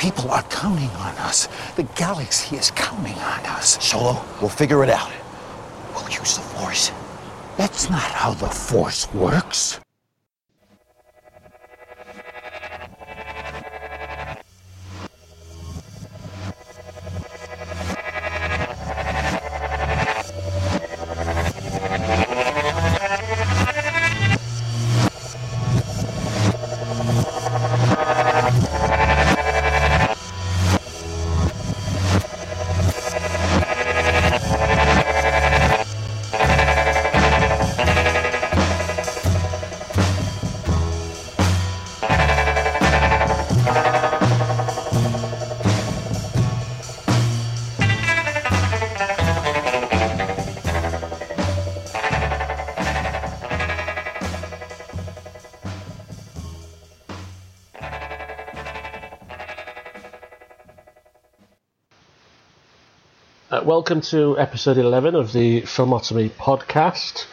[0.00, 1.46] People are counting on us.
[1.76, 3.76] The galaxy is counting on us.
[3.84, 5.12] Solo, we'll figure it out.
[5.94, 6.90] We'll use the Force.
[7.58, 9.78] That's not how the Force works.
[63.80, 67.24] Welcome to episode 11 of the Filmotomy podcast.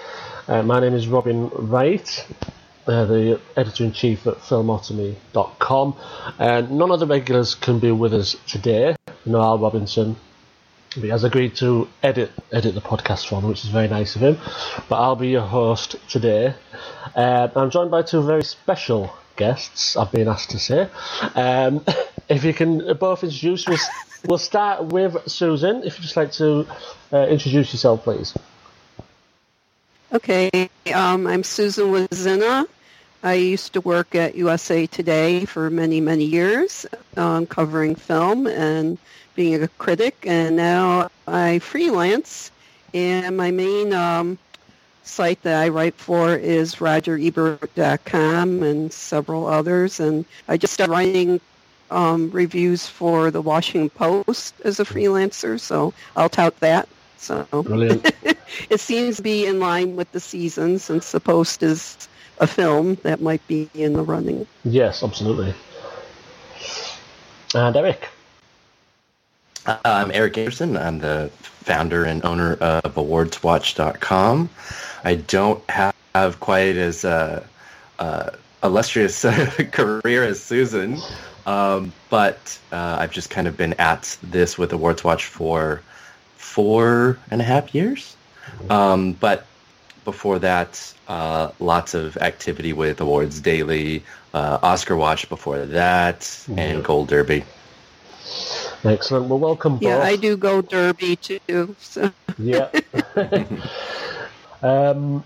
[0.47, 2.25] Uh, my name is Robin Write,
[2.87, 5.97] uh, the editor in chief at filmotomy.com.
[6.39, 8.95] And none of the regulars can be with us today.
[9.25, 10.15] Noel Robinson
[10.95, 14.21] he has agreed to edit edit the podcast for me, which is very nice of
[14.21, 14.37] him.
[14.87, 16.55] But I'll be your host today.
[17.13, 19.97] Uh, I'm joined by two very special guests.
[19.97, 20.87] I've been asked to say.
[21.35, 21.83] Um,
[22.29, 23.65] if you can both introduce,
[24.27, 25.83] we'll, start with Susan.
[25.83, 26.67] If you'd just like to
[27.11, 28.33] uh, introduce yourself, please.
[30.13, 32.65] Okay, um, I'm Susan Wloszczyna.
[33.23, 36.85] I used to work at USA Today for many, many years,
[37.17, 38.97] um, covering film and
[39.35, 42.51] being a critic, and now I freelance.
[42.93, 44.37] And my main um,
[45.03, 49.99] site that I write for is RogerEbert.com and several others.
[49.99, 51.41] And I just started writing
[51.91, 56.87] um, reviews for the Washington Post as a freelancer, so I'll tout that.
[57.17, 58.11] So Brilliant.
[58.69, 62.07] it seems to be in line with the season since the Post is
[62.39, 64.45] a film that might be in the running.
[64.63, 65.53] yes, absolutely.
[67.55, 68.07] And Erik.
[69.65, 70.77] Uh, I'm Erik Anderson.
[70.77, 74.49] I'm the founder and owner of AwardsWatch.com.
[75.03, 77.45] I don't have quite as uh,
[77.99, 78.29] uh,
[78.63, 79.21] illustrious
[79.71, 80.97] career as Susan,
[81.47, 85.81] um, but uh, I've just kind of been at this with Awards Watch for
[86.35, 88.15] four and a half years.
[88.69, 89.45] Um, but
[90.05, 94.03] before that, uh, lots of activity with Awards Daily,
[94.33, 97.43] uh, Oscar Watch before that, and Gold Derby.
[98.83, 99.27] Excellent.
[99.27, 99.83] Well, welcome both.
[99.83, 101.75] Yeah, I do Gold Derby too.
[101.79, 102.11] So.
[102.37, 102.69] Yeah.
[104.61, 105.23] um,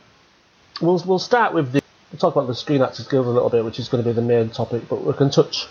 [0.81, 3.65] we'll we'll start with the we'll talk about the Screen Actors Guild a little bit,
[3.65, 5.67] which is going to be the main topic, but we can touch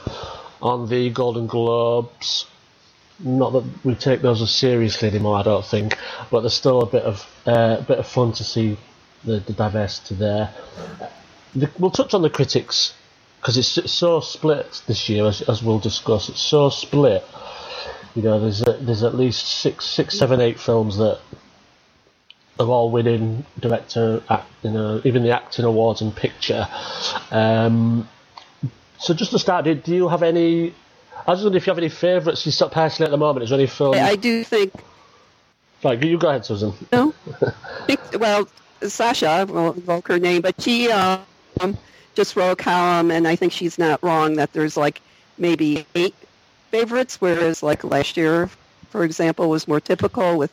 [0.63, 2.47] on the Golden Globes.
[3.19, 5.97] Not that we take those as seriously anymore, I don't think,
[6.31, 8.79] but there's still a bit of uh, a bit of fun to see
[9.25, 10.55] the, the diversity there.
[11.55, 12.95] The, we'll touch on the critics
[13.41, 16.29] because it's, it's so split this year, as, as we'll discuss.
[16.29, 17.25] It's so split.
[18.15, 21.21] You know, there's a, there's at least six, six, seven, eight films that
[22.59, 26.69] are all winning director, act, you know, even the acting awards and picture.
[27.31, 28.09] Um,
[29.01, 30.75] so just to start, do, do you have any?
[31.27, 33.45] I was wondering if you have any favourites you start personally at the moment.
[33.45, 33.95] Is there any film?
[33.95, 34.73] I do think
[35.83, 36.75] Right, you go ahead, Susan.
[36.93, 37.15] no.
[38.19, 38.49] well,
[38.83, 41.25] Sasha, well, invoke her name, but she um,
[42.15, 45.01] just wrote a column, and I think she's not wrong that there's like
[45.39, 46.15] maybe eight
[46.71, 48.51] favorites, whereas like last year,
[48.91, 50.53] for example, was more typical with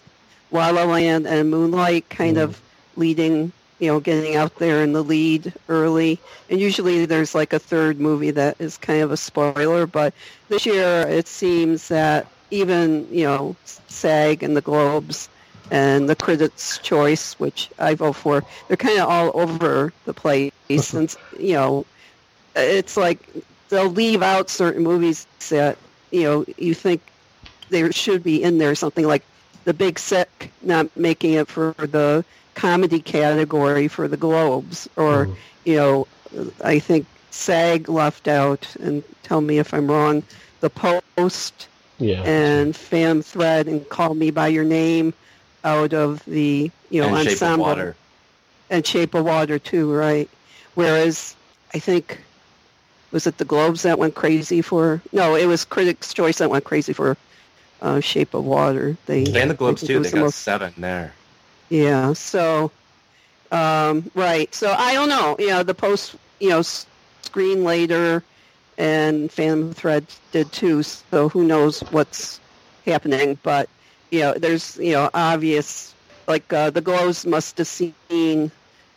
[0.52, 2.62] La La Land and Moonlight kind of
[2.96, 6.20] leading, you know, getting out there in the lead early.
[6.50, 10.14] And usually there's like a third movie that is kind of a spoiler, but
[10.50, 15.30] this year it seems that even, you know, SAG and the Globes
[15.70, 20.52] and the Critics' Choice, which I vote for, they're kind of all over the place.
[20.94, 21.86] and, you know,
[22.56, 23.20] it's like
[23.70, 25.78] they'll leave out certain movies that,
[26.12, 27.02] you know, you think
[27.70, 29.24] there should be in there something like
[29.66, 32.24] The Big Sick not making it for the
[32.58, 35.30] comedy category for the Globes or,
[35.64, 36.08] you know,
[36.64, 40.24] I think SAG left out, and tell me if I'm wrong,
[40.60, 41.68] The Post
[42.00, 42.24] Yeah.
[42.24, 45.14] and Phantom Thread and Call Me By Your Name
[45.64, 47.96] out of the, you know, and Shape of ensemble Water.
[48.72, 50.28] and Shape of Water too, right?
[50.74, 51.36] Whereas
[51.76, 52.20] I think
[53.12, 55.02] was it the Globes that went crazy for?
[55.12, 57.16] No, it was Critics' Choice that went crazy for
[57.84, 58.98] uh, Shape of Water.
[59.06, 60.04] They And the Globes I think it too.
[60.04, 61.14] They the got most- seven there.
[61.70, 62.14] Yeah.
[62.14, 62.72] So,
[63.52, 64.54] um, right.
[64.54, 65.36] So I don't know.
[65.40, 66.86] You know, the post, you know, s-
[67.22, 68.24] screen later,
[68.78, 70.84] and Phantom Thread did too.
[70.84, 72.40] So who knows what's
[72.86, 73.38] happening?
[73.44, 73.70] But
[74.12, 75.94] you know, there's you know obvious
[76.28, 78.52] like uh, the Globes must have seen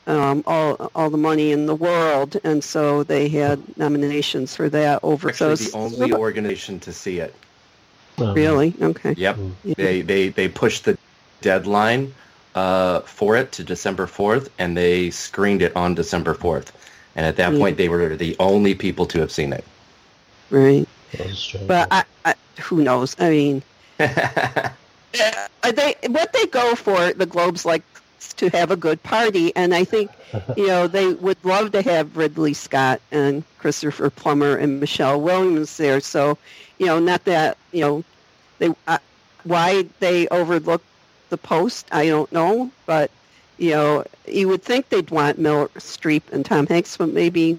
[0.07, 5.01] um, all all the money in the world, and so they had nominations for that
[5.03, 5.71] over Actually, those.
[5.73, 7.35] the only organization to see it.
[8.19, 8.75] Um, Really?
[8.83, 9.15] Okay.
[9.17, 9.39] Yep.
[9.65, 9.75] Yeah.
[9.77, 10.99] They they they pushed the
[11.41, 12.13] deadline
[12.55, 16.73] uh, for it to December fourth, and they screened it on December fourth.
[17.17, 17.59] And at that Yeah.
[17.59, 19.65] point, they were the only people to have seen it.
[20.51, 20.87] Right.
[21.13, 21.69] that was strange.
[21.69, 23.17] But I, I, who knows?
[23.19, 23.63] I mean,
[24.01, 24.69] uh,
[25.75, 27.83] they what they go for the Globes like
[28.37, 30.11] to have a good party, and I think
[30.57, 35.77] you know they would love to have Ridley Scott and Christopher Plummer and Michelle Williams
[35.77, 36.01] there.
[36.01, 36.39] So
[36.79, 38.05] you know, not that you know
[38.59, 38.99] they uh,
[39.45, 40.85] why they overlooked
[41.31, 43.11] the post, I don't know, but
[43.59, 47.59] you know, you would think they'd want Meryl Streep and Tom Hanks, but maybe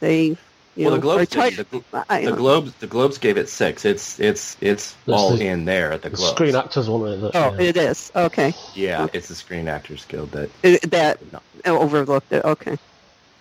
[0.00, 0.36] they.
[0.78, 1.70] You well, the know, Globes, tight- did.
[1.70, 3.86] the, I the don't- Globes, the Globes gave it six.
[3.86, 6.32] It's it's it's That's all the- in there at the the Globes.
[6.32, 7.08] Screen Actors one.
[7.08, 7.60] It, Oh, yeah.
[7.60, 8.12] it is.
[8.14, 8.52] Okay.
[8.74, 10.50] Yeah, it's the Screen Actors Guild that.
[10.62, 11.40] It- that No.
[11.78, 12.44] overlooked it.
[12.44, 12.76] Okay.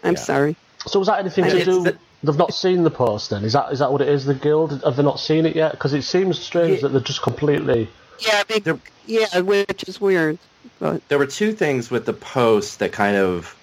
[0.05, 0.19] I'm Yeah.
[0.19, 0.55] sorry.
[0.87, 1.85] So was that anything I to do?
[1.85, 3.29] it's- They've not seen the post.
[3.31, 4.23] Then is that is that what it is?
[4.25, 5.73] The guild have they not seen it yet?
[5.73, 6.81] Because it seems strange Yeah.
[6.83, 7.89] that they're just completely.
[8.19, 10.37] Yeah, big, There- yeah, which is weird.
[10.79, 13.55] But There were two things with the post that kind of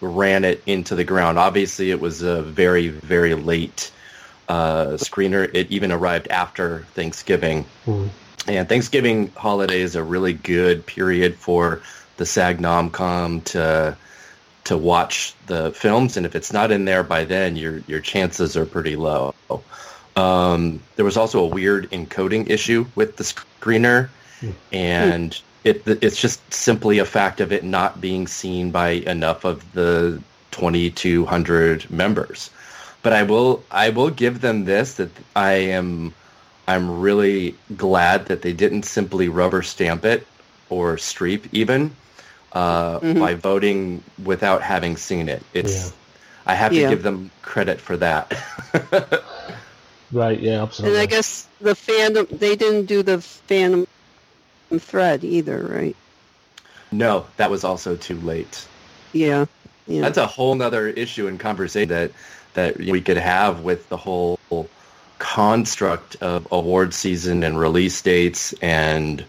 [0.00, 1.38] ran it into the ground.
[1.38, 3.90] Obviously, it was a very very late
[4.48, 5.50] uh, screener.
[5.54, 7.64] It even arrived after Thanksgiving.
[7.84, 8.06] Hmm.
[8.46, 11.82] And Thanksgiving holiday is a really good period for
[12.16, 13.96] the SAG Nomcom to
[14.64, 18.56] to watch the films, and if it's not in there by then, your your chances
[18.56, 19.34] are pretty low.
[20.18, 24.08] Um, there was also a weird encoding issue with the screener,
[24.72, 29.70] and it it's just simply a fact of it not being seen by enough of
[29.72, 30.20] the
[30.50, 32.50] 2,200 members.
[33.02, 36.12] But I will I will give them this that I am
[36.66, 40.26] I'm really glad that they didn't simply rubber stamp it
[40.68, 41.94] or streep even
[42.52, 43.20] uh, Mhm.
[43.20, 45.42] by voting without having seen it.
[45.54, 45.90] It's Yeah.
[46.46, 46.88] I have to Yeah.
[46.88, 48.32] give them credit for that.
[50.12, 50.40] Right.
[50.40, 50.62] Yeah.
[50.62, 50.98] Absolutely.
[50.98, 53.86] and I guess the Phantom they didn't do the Phantom
[54.78, 55.96] Thread either, right?
[56.90, 58.66] no, that was also too late.
[59.12, 59.46] Yeah.
[59.86, 60.02] Yeah.
[60.02, 62.12] That's a whole nother issue and conversation that
[62.54, 64.38] that we could have with the whole
[65.18, 69.24] construct of award season and release dates and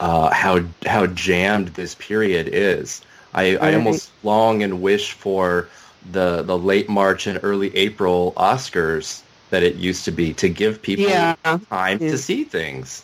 [0.00, 3.02] uh, how how jammed this period is.
[3.32, 5.68] I, I almost long and wish for
[6.10, 10.82] the the late March and early April Oscars that it used to be to give
[10.82, 11.34] people yeah.
[11.44, 12.10] time Yeah.
[12.10, 13.02] to see things.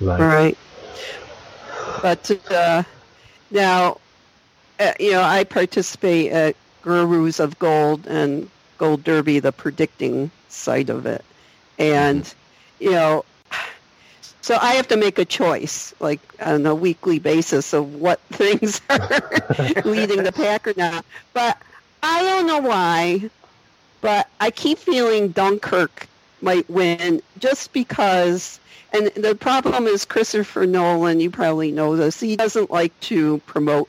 [0.00, 0.18] right.
[0.20, 0.58] Right.
[2.02, 2.82] But uh,
[3.50, 3.98] now,
[4.78, 8.48] uh, you know, I participate at Gurus of Gold and
[8.78, 11.24] Gold Derby, the predicting side of it.
[11.78, 12.32] And,
[12.78, 13.24] you know,
[14.40, 18.80] so I have to make a choice, like on a weekly basis, of what things
[18.88, 19.42] are
[19.84, 21.04] leading the pack or not.
[21.34, 21.58] But
[22.02, 23.28] I don't know why,
[24.00, 26.06] but I keep feeling Dunkirk
[26.42, 28.60] might win just because.
[28.92, 31.20] And the problem is Christopher Nolan.
[31.20, 32.20] You probably know this.
[32.20, 33.88] He doesn't like to promote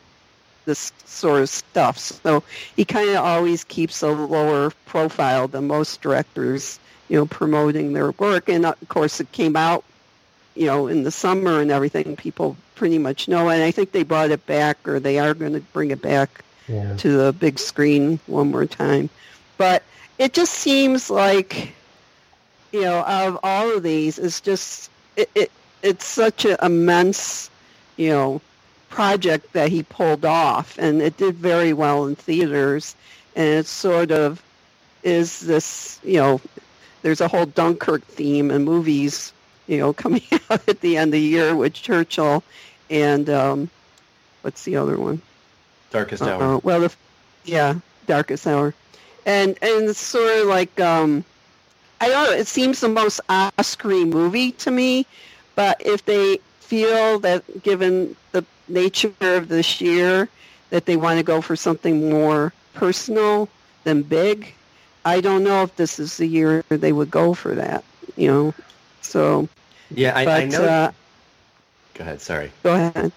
[0.65, 2.43] this sort of stuff, so
[2.75, 6.79] he kind of always keeps a lower profile than most directors.
[7.07, 9.83] You know, promoting their work, and of course, it came out
[10.55, 13.47] you know, in the summer and everything, people pretty much know.
[13.49, 16.43] And I think they brought it back, or they are going to bring it back
[16.67, 16.97] Yeah.
[16.97, 19.09] to the big screen one more time.
[19.57, 19.83] But
[20.19, 21.73] it just seems like,
[22.71, 27.49] you know, out of all of these, it's just it, it it's such an immense,
[27.97, 28.41] you know,
[28.89, 32.95] project that he pulled off, and it did very well in theaters.
[33.35, 34.43] And it sort of
[35.03, 36.41] is this, you know,
[37.01, 39.33] there's a whole Dunkirk theme in movies,
[39.67, 42.43] you know, coming out at the end of the year with Churchill
[42.89, 43.69] and um,
[44.41, 45.21] what's the other one?
[45.91, 46.41] Darkest Hour.
[46.41, 46.61] Uh-oh.
[46.63, 46.95] Well, the,
[47.45, 47.75] yeah,
[48.07, 48.73] Darkest Hour,
[49.25, 51.23] and and it's sort of like um,
[52.01, 52.31] I don't know.
[52.37, 55.05] It seems the most Oscar movie to me,
[55.55, 60.29] but if they feel that given the nature of this year
[60.69, 63.49] that they want to go for something more personal
[63.83, 64.53] than big,
[65.05, 67.83] I don't know if this is the year they would go for that.
[68.15, 68.53] You know,
[69.01, 69.47] so
[69.89, 70.63] Yeah, I, but I know.
[70.63, 70.91] uh,
[71.95, 72.21] Go ahead.
[72.21, 72.51] Sorry.
[72.63, 73.11] go ahead.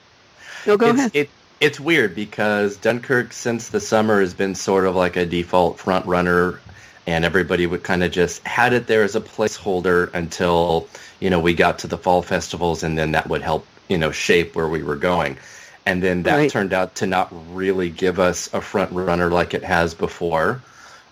[0.66, 1.10] No, go it's, ahead.
[1.14, 1.30] It,
[1.62, 6.06] it's weird because Dunkirk, since the summer, has been sort of like a default front
[6.06, 6.60] runner,
[7.06, 10.88] and everybody would kind of just had it there as a placeholder until
[11.20, 14.10] you know we got to the fall festivals, and then that would help you know
[14.10, 15.38] shape where we were going.
[15.86, 16.50] And then that Right.
[16.50, 20.64] turned out to not really give us a front runner like it has before.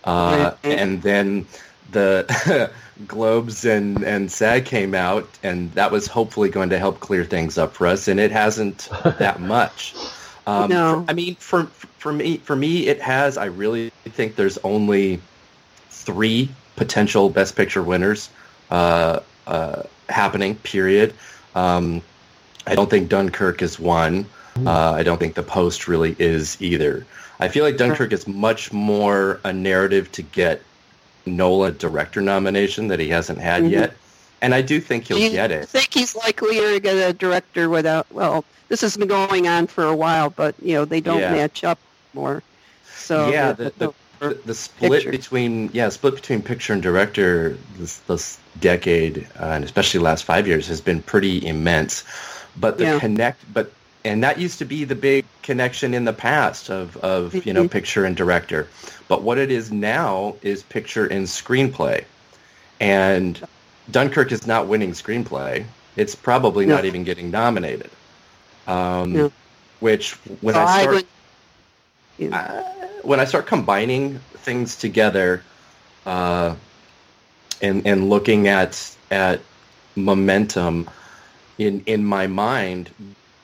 [0.05, 0.79] Uh, Right.
[0.81, 1.47] And then
[1.91, 2.71] the
[3.07, 7.59] Globes and, and SAG came out, and that was hopefully going to help clear things
[7.59, 8.89] up for us, and it hasn't
[9.19, 9.95] that much.
[10.51, 10.95] Um, No.
[11.05, 11.67] for- I mean, for
[11.99, 13.37] for me, for me, it has.
[13.37, 15.21] I really think there's only
[15.91, 18.31] three potential Best Picture winners
[18.71, 20.55] uh, uh, happening.
[20.57, 21.13] Period.
[21.55, 22.01] Um,
[22.67, 24.25] I don't think Dunkirk is one.
[24.67, 27.07] Uh, I don't think The Post really is either.
[27.39, 30.63] I feel like Dunkirk is much more a narrative to get
[31.27, 33.71] Nolan director nomination that he hasn't had Mhm.
[33.71, 33.95] yet,
[34.43, 35.63] and I do think he'll Do get it.
[35.63, 38.07] I think he's likely to get a director without?
[38.13, 41.33] Well, this has been going on for a while, but you know they don't Yeah.
[41.33, 41.79] match up
[42.15, 42.43] more.
[42.95, 45.11] So yeah, the- the, the, the- split picture.
[45.11, 50.25] between yeah split between picture and director this this decade uh, and especially the last
[50.25, 52.05] five years has been pretty immense.
[52.57, 52.99] But the Yeah.
[53.01, 53.73] connect but
[54.05, 57.65] and that used to be the big connection in the past of of you know
[57.65, 57.71] Mhm.
[57.71, 58.69] picture and director.
[59.09, 62.05] But what it is now is picture and screenplay,
[62.81, 63.41] and
[63.93, 65.65] Dunkirk is not winning screenplay.
[65.97, 66.77] It's probably No.
[66.77, 67.91] not even getting nominated.
[68.67, 69.33] Um, No.
[69.81, 71.07] Which when so I I start would.
[72.19, 72.63] you know, uh,
[73.03, 75.43] when I start combining things together,
[76.07, 76.55] uh,
[77.63, 79.41] and and looking at at
[79.97, 80.89] momentum
[81.59, 82.91] in in my mind,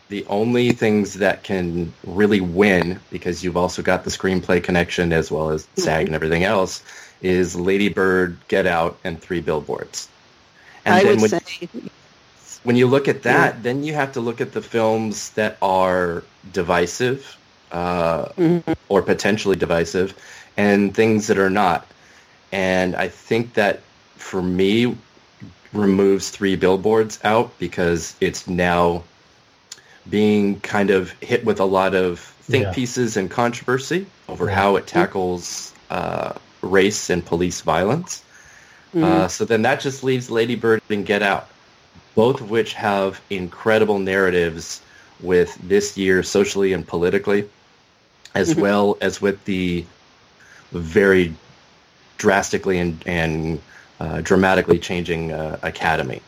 [0.09, 5.31] the only things that can really win because you've also got the screenplay connection as
[5.31, 6.83] well as SAG and everything else
[7.23, 10.09] is Lady Bird, Get Out, and Three Billboards.
[10.87, 11.69] And I then would when, say
[12.63, 16.23] when you look at that, then you have to look at the films that are
[16.53, 17.37] divisive
[17.73, 18.63] uh, Mhm.
[18.89, 20.15] or potentially divisive
[20.57, 21.85] and things that are not.
[22.53, 23.81] And I think that
[24.17, 24.97] for me
[25.73, 29.03] removes three billboards out because it's now
[30.09, 32.73] being kind of hit with a lot of think Yeah.
[32.73, 34.55] pieces and controversy over Yeah.
[34.55, 38.23] how it tackles uh, race and police violence.
[38.97, 39.05] Mhm.
[39.05, 41.47] Uh, so then that just leaves Lady Bird and Get Out,
[42.15, 44.81] both of which have incredible narratives
[45.23, 47.49] with this year socially and politically,
[48.35, 48.61] as Mhm.
[48.61, 49.85] well as with the
[50.73, 51.33] very
[52.19, 53.61] drastically and, and
[54.01, 56.21] uh, dramatically changing uh, academy.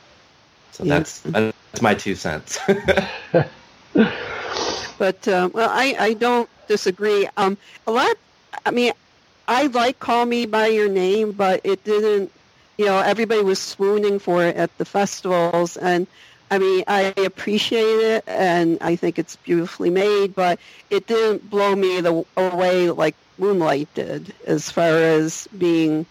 [0.72, 0.98] So Yeah.
[0.98, 2.58] that's that's my two cents.
[4.98, 7.28] But uh, well, I, I don't disagree.
[7.36, 7.56] Um,
[7.86, 8.16] a lot.
[8.66, 8.92] I mean,
[9.46, 12.32] I like "Call Me by Your Name," but it didn't.
[12.78, 16.06] You know, everybody was swooning for it at the festivals, and
[16.50, 21.74] I mean, I appreciate it, and I think it's beautifully made, but it didn't blow
[21.74, 26.06] me the, away like Moonlight did, as far as being,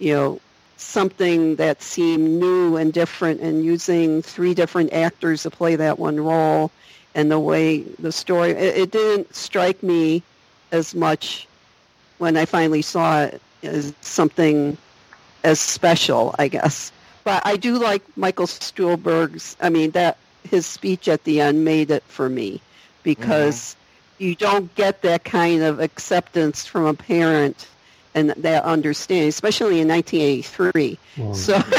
[0.00, 0.40] you know,
[0.76, 6.18] something that seemed new and different, and using three different actors to play that one
[6.18, 6.70] role
[7.14, 10.22] and the way the story it, it didn't strike me
[10.72, 11.46] as much
[12.18, 14.76] when I finally saw it as something
[15.44, 16.92] as special, I guess.
[17.24, 19.56] But I do like Michael Stuhlbarg's.
[19.60, 20.16] I mean that
[20.48, 22.60] his speech at the end made it for me
[23.02, 23.76] because
[24.18, 27.68] you don't get that kind of acceptance from a parent
[28.14, 30.98] and that understanding, especially in 1983.
[31.16, 31.36] Mm.
[31.36, 31.62] So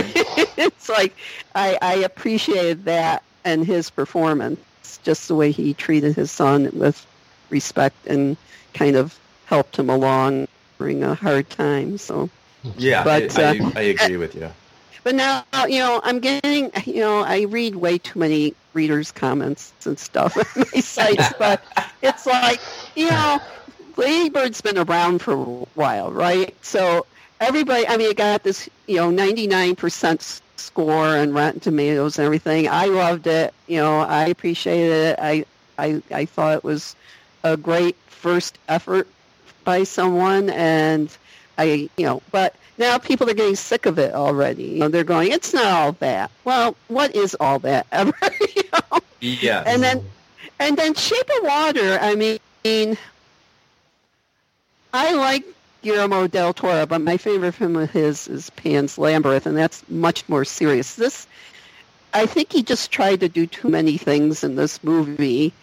[0.57, 1.15] it's like
[1.55, 4.59] I, I appreciated that and his performance,
[5.03, 7.05] just the way he treated his son with
[7.49, 8.37] respect and
[8.73, 11.97] kind of helped him along during a hard time.
[11.97, 12.29] So,
[12.77, 14.49] yeah, But, I, uh, I, I agree with you.
[15.03, 19.73] but now you know I'm getting you know I read way too many readers' comments
[19.85, 21.61] and stuff on my sites, but
[22.01, 22.59] it's like
[22.95, 23.39] you know
[23.97, 25.43] Lady Bird's been around for a
[25.75, 26.55] while, right?
[26.63, 27.05] So
[27.39, 32.69] everybody, I mean, it got this, you know, 99% score on Rotten Tomatoes and everything.
[32.69, 33.53] I loved it.
[33.67, 35.19] You know, I appreciated it.
[35.19, 35.45] I,
[35.77, 36.95] I, I thought it was
[37.43, 39.07] a great first effort
[39.63, 41.15] by someone, and
[41.57, 44.63] I, you know, but now people are getting sick of it already.
[44.63, 46.31] You know, they're going, it's not all that.
[46.45, 48.13] Well, what is all that ever?
[48.55, 48.99] you know?
[49.19, 50.03] Yeah, And then,
[50.59, 51.99] and then Shape of Water.
[52.01, 52.97] I mean,
[54.93, 55.45] I like
[55.81, 60.27] Guillermo del Toro, but my favorite film of his is Pan's Labyrinth, and that's much
[60.29, 60.95] more serious.
[60.95, 61.27] This,
[62.13, 65.53] I think he just tried to do too many things in this movie,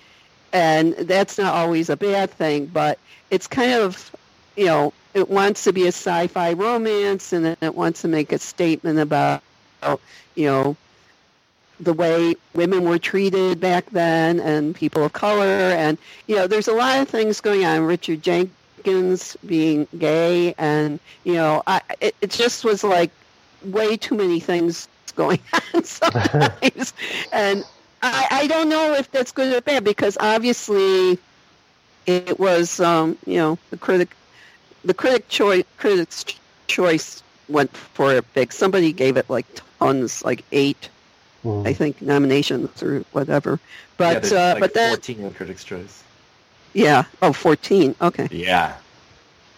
[0.53, 2.99] and that's not always a bad thing, but
[3.31, 4.15] it's kind of,
[4.57, 8.39] you know, it wants to be a sci-fi romance, and it wants to make a
[8.39, 9.43] statement about,
[10.35, 10.77] you know,
[11.81, 15.45] the way women were treated back then and people of color.
[15.45, 17.83] And you know there's a lot of things going on.
[17.83, 23.11] Richard jenkins being gay and you know I, it, it just was like
[23.65, 25.41] way too many things going
[25.75, 26.93] on sometimes.
[27.33, 27.65] And
[28.03, 31.19] I, I don't know if that's good or bad because obviously
[32.07, 34.11] it was um, you know the critic
[34.89, 36.25] the critic choice critics
[36.67, 38.53] choice went for it big.
[38.53, 39.47] Somebody gave it like
[39.79, 40.89] tons, like eight,
[41.45, 41.65] Mm.
[41.69, 43.61] I think, nominations or whatever.
[43.97, 46.03] But there's uh, like but then 14 in Critics' Choice.
[46.75, 47.95] yeah, oh, 14.
[48.03, 48.27] Okay.
[48.33, 48.75] Yeah.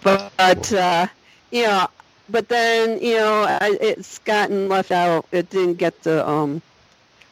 [0.03, 1.07] But uh,
[1.51, 1.87] you know,
[2.29, 5.25] but then you know, I- it's gotten left out.
[5.33, 6.61] It didn't get the um,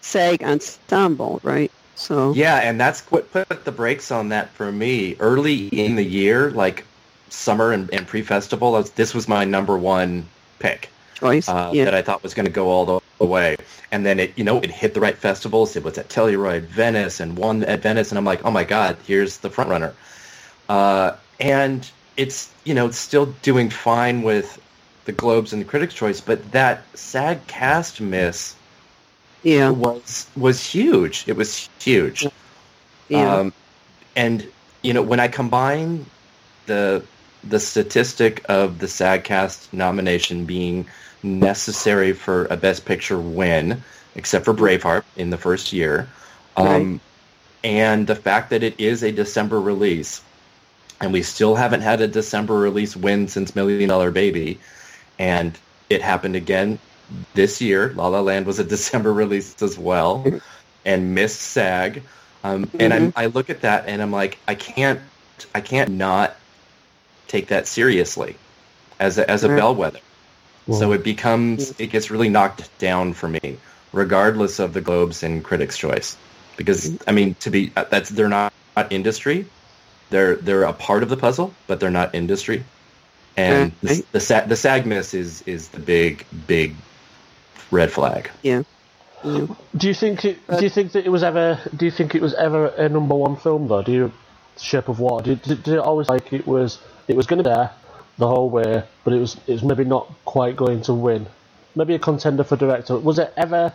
[0.00, 1.70] SAG ensemble, right?
[1.94, 5.16] So Yeah, and that's what put the brakes on that for me.
[5.20, 6.84] Early in the year, like
[7.30, 11.48] summer and, and pre-festival, was- this was my number one pick choice.
[11.48, 11.84] uh, yeah.
[11.84, 13.56] that I thought was going to go all the, the way.
[13.90, 15.76] And then it, you know, it hit the right festivals.
[15.76, 18.10] It was at Telluride, Venice, and one at Venice.
[18.10, 19.94] And I'm like, oh my god, here's the front runner.
[20.68, 24.60] Uh, and it's you know it's still doing fine with
[25.06, 28.54] the Globes and the Critics' Choice, but that SAG cast miss
[29.42, 29.70] yeah.
[29.70, 31.24] was was huge.
[31.26, 32.26] It was huge.
[33.08, 33.36] Yeah.
[33.36, 33.52] Um,
[34.16, 34.46] and
[34.82, 36.04] you know, when I combine
[36.66, 37.02] the
[37.44, 40.86] the statistic of the SAGcast nomination being
[41.22, 43.82] necessary for a Best Picture win,
[44.14, 46.08] except for Braveheart in the first year,
[46.56, 47.00] um,
[47.64, 50.22] and the fact that it is a December release,
[51.00, 54.58] and we still haven't had a December release win since Million Dollar Baby,
[55.18, 55.58] and
[55.90, 56.78] it happened again
[57.34, 57.92] this year.
[57.94, 60.24] La La Land was a December release as well,
[60.84, 62.02] and missed SAG.
[62.44, 65.00] Um, and I'm, I look at that and I'm like, I can't,
[65.54, 66.36] I can't not
[67.28, 68.36] take that seriously
[68.98, 69.56] as a, as a Right.
[69.58, 70.00] bellwether.
[70.70, 73.56] So it becomes, it gets really knocked down for me,
[73.94, 76.14] regardless of the Globes and Critics' Choice,
[76.58, 79.46] because I mean, to be uh, that's they're not, not industry,
[80.10, 82.64] they're they're a part of the puzzle, but they're not industry.
[83.34, 84.12] And the, Right.
[84.12, 86.74] the SAG the SAG miss is is the big big
[87.70, 88.30] red flag.
[88.42, 88.62] yeah.
[89.24, 90.38] do you think it?
[90.48, 91.58] Do you think that it was ever?
[91.74, 93.82] Do you think it was ever a number one film though?
[93.82, 94.12] Do you?
[94.58, 95.24] Shape of Water.
[95.24, 96.78] Did, did, did it always like it was?
[97.08, 97.70] It was going to be there
[98.18, 101.26] the whole way, but it was it was maybe not quite going to win.
[101.74, 102.96] Maybe a contender for director.
[102.98, 103.72] Was it ever?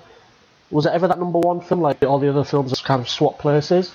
[0.71, 1.81] Was it ever that number one film?
[1.81, 3.91] Like all the other films just kind of swap places.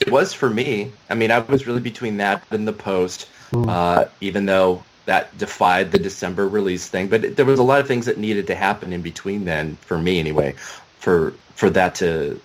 [0.00, 0.92] It was for me.
[1.10, 5.92] I mean, I was really between that and the post, uh, even though that defied
[5.92, 7.08] the December release thing.
[7.08, 9.76] But it- there was a lot of things that needed to happen in between then,
[9.82, 10.54] for me anyway,
[10.98, 12.40] for for that to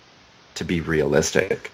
[0.56, 1.70] to be realistic.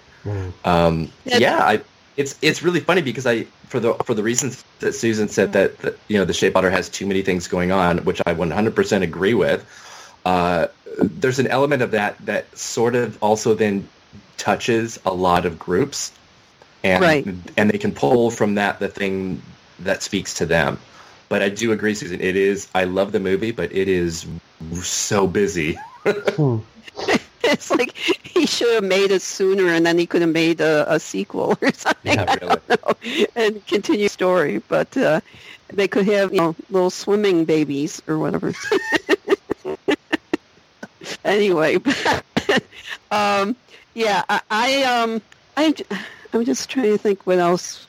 [0.65, 1.39] Um, Yeah.
[1.39, 1.81] yeah, I,
[2.17, 5.79] it's it's really funny because I for the for the reasons that Susan said that,
[5.79, 9.03] that you know the Shape Otter has too many things going on, which I 100%
[9.03, 9.65] agree with.
[10.25, 13.89] Uh, there's an element of that that sort of also then
[14.37, 16.13] touches a lot of groups,
[16.85, 17.27] and Right.
[17.57, 19.43] and they can pull from that the thing
[19.81, 20.79] that speaks to them.
[21.29, 22.21] But I do agree, Susan.
[22.21, 22.69] It is.
[22.75, 24.27] I love the movie, but it is
[24.83, 25.79] so busy.
[27.45, 27.95] It's like
[28.53, 31.73] should have made it sooner, and then he could have made a, a sequel or
[31.73, 32.15] something.
[32.15, 32.57] Yeah, I really.
[32.69, 32.95] don't know,
[33.37, 34.63] and continue the story.
[34.69, 35.21] But uh,
[35.73, 38.53] they could have you know little swimming babies or whatever.
[41.25, 41.77] anyway,
[43.11, 43.57] um,
[43.95, 45.23] yeah, I, I um,
[45.57, 45.75] I
[46.33, 47.87] I'm just trying to think what else.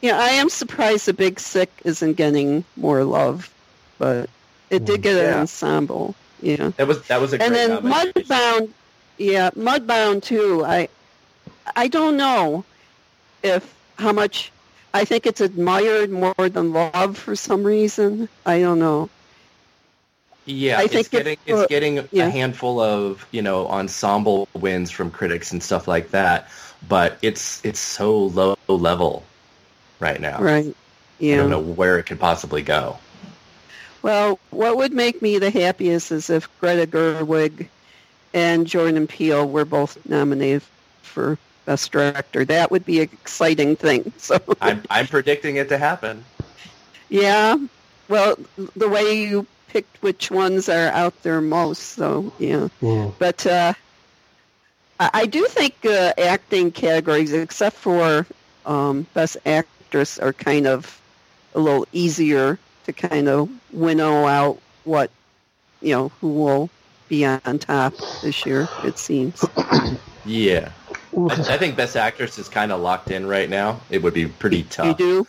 [0.00, 3.52] Yeah, I am surprised the Big Sick isn't getting more love,
[3.98, 4.30] but
[4.70, 6.14] it did get an ensemble.
[6.40, 8.12] Yeah That was that was a and then nomination.
[8.12, 8.70] Mudbound,
[9.18, 10.64] yeah, Mudbound too.
[10.64, 10.88] I,
[11.76, 12.64] I don't know
[13.42, 14.52] if how much.
[14.94, 18.28] I think it's admired more than loved for some reason.
[18.46, 19.10] I don't know.
[20.46, 22.26] Yeah, I it's think getting it's uh, getting yeah.
[22.26, 26.48] a handful of you know ensemble wins from critics and stuff like that,
[26.88, 29.24] but it's it's so low level
[30.00, 30.40] right now.
[30.40, 30.74] Right?
[31.20, 32.96] I don't know where it could possibly go.
[34.02, 37.68] Well, what would make me the happiest is if Greta Gerwig
[38.38, 40.62] and Jordan Peele were both nominated
[41.02, 42.44] for Best Director.
[42.44, 44.12] That would be an exciting thing.
[44.18, 44.38] So.
[44.60, 46.24] I'm I'm predicting it to happen.
[47.08, 47.56] Yeah.
[48.08, 48.38] Well,
[48.76, 52.68] the way you picked which ones are out there most, so yeah.
[52.80, 53.12] Mm.
[53.18, 53.72] But uh,
[55.00, 58.24] I, I do think uh, acting categories, except for
[58.66, 61.00] um, best actress, are kind of
[61.54, 65.10] a little easier to kind of winnow out what
[65.82, 66.70] you know who will
[67.08, 68.68] be on top this year.
[68.84, 69.44] It seems.
[70.24, 70.70] Yeah,
[71.16, 73.80] I, I think Best Actress is kind of locked in right now.
[73.90, 74.86] It would be pretty tough.
[74.86, 75.26] You do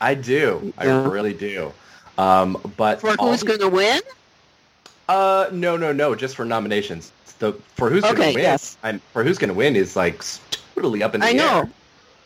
[0.00, 0.72] I do.
[0.78, 1.02] Yeah.
[1.02, 1.72] I really do.
[2.18, 4.00] Um, but for who's going to win?
[5.08, 6.14] Uh, no, no, no.
[6.14, 7.12] Just for nominations.
[7.38, 8.42] The for who's Okay, going to win.
[8.44, 8.76] yes.
[8.82, 10.22] I'm for who's going to win is like
[10.74, 11.32] totally up in the air.
[11.32, 11.64] I air.
[11.64, 11.70] know.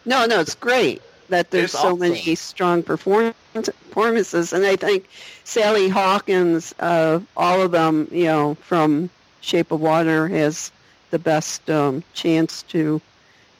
[0.04, 2.00] No, no, it's great that there's It's so awesome.
[2.00, 5.08] many strong performances, and I think
[5.44, 10.72] Sally Hawkins, uh, all of them, you know, from Shape of Water, has
[11.10, 13.00] the best um, chance to,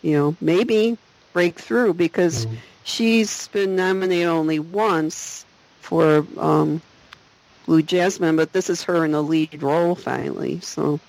[0.03, 0.99] you know, maybe
[1.33, 2.57] break through because Mm.
[2.85, 5.47] she's been nominated only once
[5.81, 6.83] for um,
[7.67, 10.61] Blue Jasmine, but this is her in the lead role finally.
[10.61, 11.01] So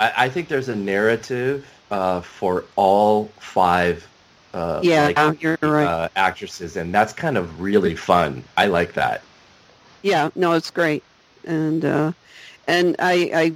[0.00, 4.08] I, I think there's a narrative uh, for all five.
[4.54, 5.86] Uh, Yeah, like, you're right.
[5.86, 8.44] uh, actresses, and that's kind of really fun.
[8.56, 9.22] I like that.
[10.02, 11.04] yeah, no, it's great,
[11.44, 12.12] and uh,
[12.66, 13.52] and I, I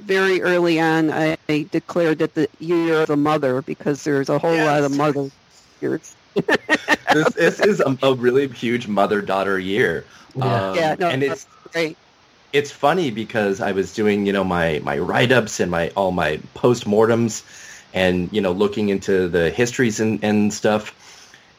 [0.00, 4.38] very early on I, I declared that the year of the mother because there's a
[4.38, 4.98] whole lot of Yes.
[4.98, 5.30] mother
[5.80, 6.16] years.
[7.10, 10.06] This, this is a, a really huge mother-daughter year.
[10.34, 10.64] Yeah.
[10.70, 11.98] Um, Yeah, no, and it's Great.
[12.52, 16.40] it's funny because I was doing, you know, my, my write-ups and my all my
[16.54, 17.42] post-mortems
[17.94, 20.92] and, you know, looking into the histories and, and stuff.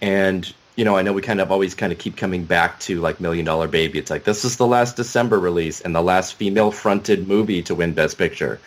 [0.01, 2.99] And, you know, I know we kind of always kind of keep coming back to
[2.99, 3.97] like Million Dollar Baby.
[3.97, 7.93] It's like this is the last December release and the last female-fronted movie to win
[7.93, 8.59] Best Picture.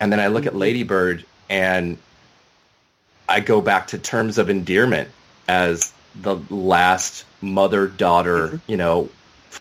[0.00, 1.98] And then I look at Lady Bird and
[3.28, 5.10] I go back to Terms of Endearment
[5.48, 9.08] as the last mother-daughter, you know,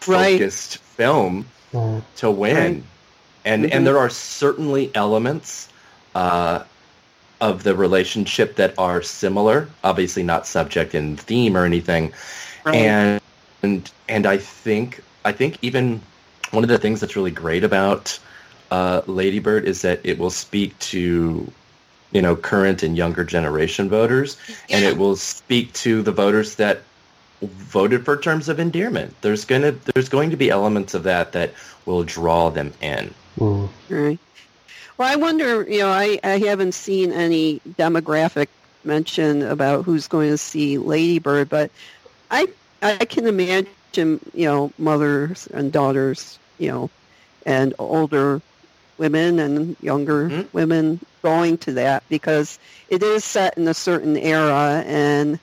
[0.06, 0.34] Right.
[0.38, 2.04] focused film Mm.
[2.18, 2.56] to win.
[2.56, 2.84] Right.
[3.46, 3.70] And Mhm.
[3.74, 5.70] and there are certainly elements
[6.16, 6.64] uh,
[7.40, 12.14] of the relationship that are similar, obviously not subject and theme or anything.
[12.66, 12.76] Right.
[12.76, 13.22] And
[13.64, 16.02] and and I think I think even
[16.52, 18.18] one of the things that's really great about
[18.72, 21.52] uh, Lady Bird is that it will speak to
[22.12, 24.38] you know current and younger generation voters,
[24.70, 26.82] and it will speak to the voters that
[27.42, 29.14] voted for terms of endearment.
[29.22, 31.54] There's gonna there's going to be elements of that that
[31.86, 33.14] will draw them in.
[33.38, 33.70] Mm.
[33.90, 34.20] Right.
[34.98, 38.48] Well, I wonder, you know, I, I haven't seen any demographic
[38.84, 41.72] mention about who's going to see Lady Bird, but
[42.30, 42.48] I
[42.82, 46.92] I can imagine, you know, mothers and daughters, you know,
[47.46, 48.42] and older
[48.98, 50.50] women and younger Mhm.
[50.54, 55.40] women going to that because it is set in a certain era and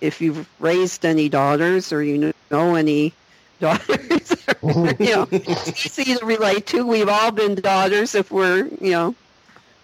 [0.00, 3.14] if you've raised any daughters or you know any
[3.60, 4.30] daughters,
[4.62, 6.86] you know, it's easy to relate to.
[6.86, 9.14] We've all been daughters if we're, you know,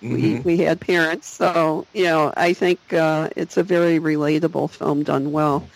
[0.02, 1.28] we, we had parents.
[1.28, 5.66] So, you know, I think uh, it's a very relatable film done well.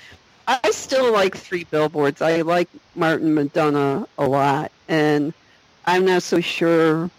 [0.47, 2.23] I still like Three Billboards.
[2.23, 4.73] I like Martin McDonagh a lot.
[4.89, 5.33] And
[5.87, 7.11] I'm not so sure,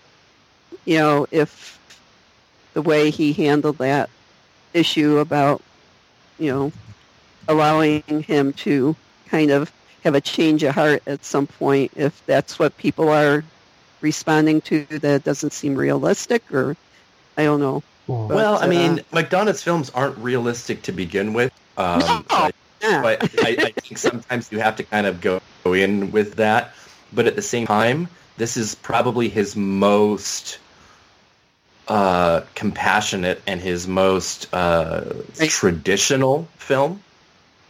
[0.85, 1.79] you know, if
[2.73, 4.09] the way he handled that
[4.73, 5.61] issue about,
[6.37, 6.71] you know,
[7.47, 8.95] allowing him to
[9.27, 9.71] kind of
[10.03, 13.43] have a change of heart at some point, if that's what people are
[14.01, 16.75] responding to that doesn't seem realistic or
[17.37, 17.83] I don't know.
[18.07, 21.51] But, well, I mean, uh, McDonagh's films aren't realistic to begin with.
[21.77, 22.23] Um, No.
[22.29, 23.01] but, Yeah.
[23.01, 26.73] but I, I think sometimes you have to kind of go, go in with that.
[27.13, 28.07] But at the same time,
[28.37, 30.59] this is probably his most
[31.87, 35.03] uh, compassionate and his most uh,
[35.39, 35.49] Right.
[35.49, 37.01] traditional film.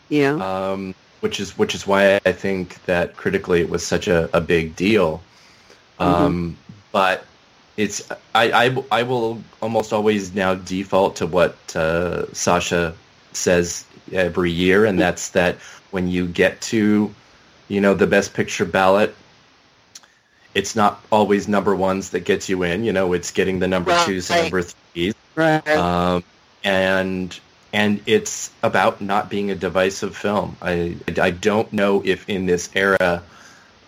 [0.09, 0.33] yeah.
[0.33, 4.41] um, which is which is why I think that critically it was such a, a
[4.41, 5.21] big deal.
[5.99, 6.57] Um,
[6.91, 7.25] But
[7.77, 12.93] it's I, I I will almost always now default to what uh, Sasha
[13.31, 15.55] says every year, and that's that
[15.91, 17.13] when you get to
[17.67, 19.15] you know the best picture ballot.
[20.55, 22.83] It's not always number ones that gets you in.
[22.83, 24.05] You know, it's getting the number Right.
[24.05, 25.67] twos and number threes right.
[25.69, 26.23] um,
[26.63, 27.39] and
[27.73, 30.55] and it's about not being a divisive film.
[30.61, 33.21] I I don't know if in this era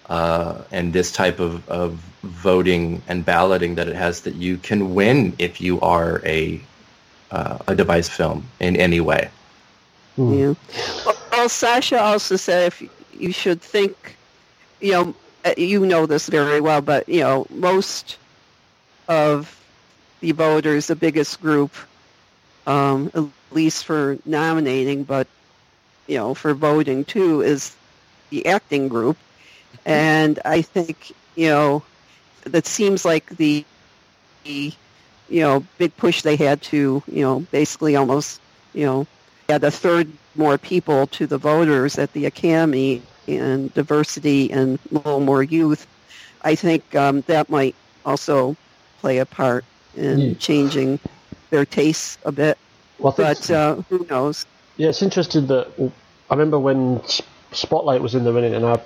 [0.09, 4.93] uh, and this type of, of voting and balloting that it has that you can
[4.93, 6.61] win if you are a
[7.31, 9.29] uh, a device film in any way.
[10.17, 10.39] Mm.
[10.39, 11.03] Yeah.
[11.05, 12.83] Well, well, Sasha also said if
[13.17, 14.17] you should think,
[14.81, 15.15] you know,
[15.45, 18.17] uh, you know this very well, but you know, most
[19.07, 19.57] of
[20.19, 21.73] the voters, the biggest group,
[22.67, 25.27] um, at least for nominating, but
[26.07, 27.75] you know, for voting too, is
[28.29, 29.17] the acting group,
[29.85, 31.83] and I think you know,
[32.45, 33.65] that seems like the,
[34.43, 34.73] the
[35.29, 38.41] you know, big push they had to, you know, basically almost,
[38.73, 39.07] you know,
[39.49, 44.95] add a third more people to the voters at the academy and diversity and a
[44.95, 45.87] little more youth.
[46.41, 48.55] I think um, that might also
[48.99, 49.63] play a part
[49.95, 50.33] in Yeah.
[50.39, 50.99] changing
[51.49, 52.57] their tastes a bit.
[53.01, 54.45] Well, But uh, who knows?
[54.77, 55.67] Yeah, it's interesting that
[56.29, 57.01] I remember when
[57.51, 58.81] Spotlight was in the running, and I,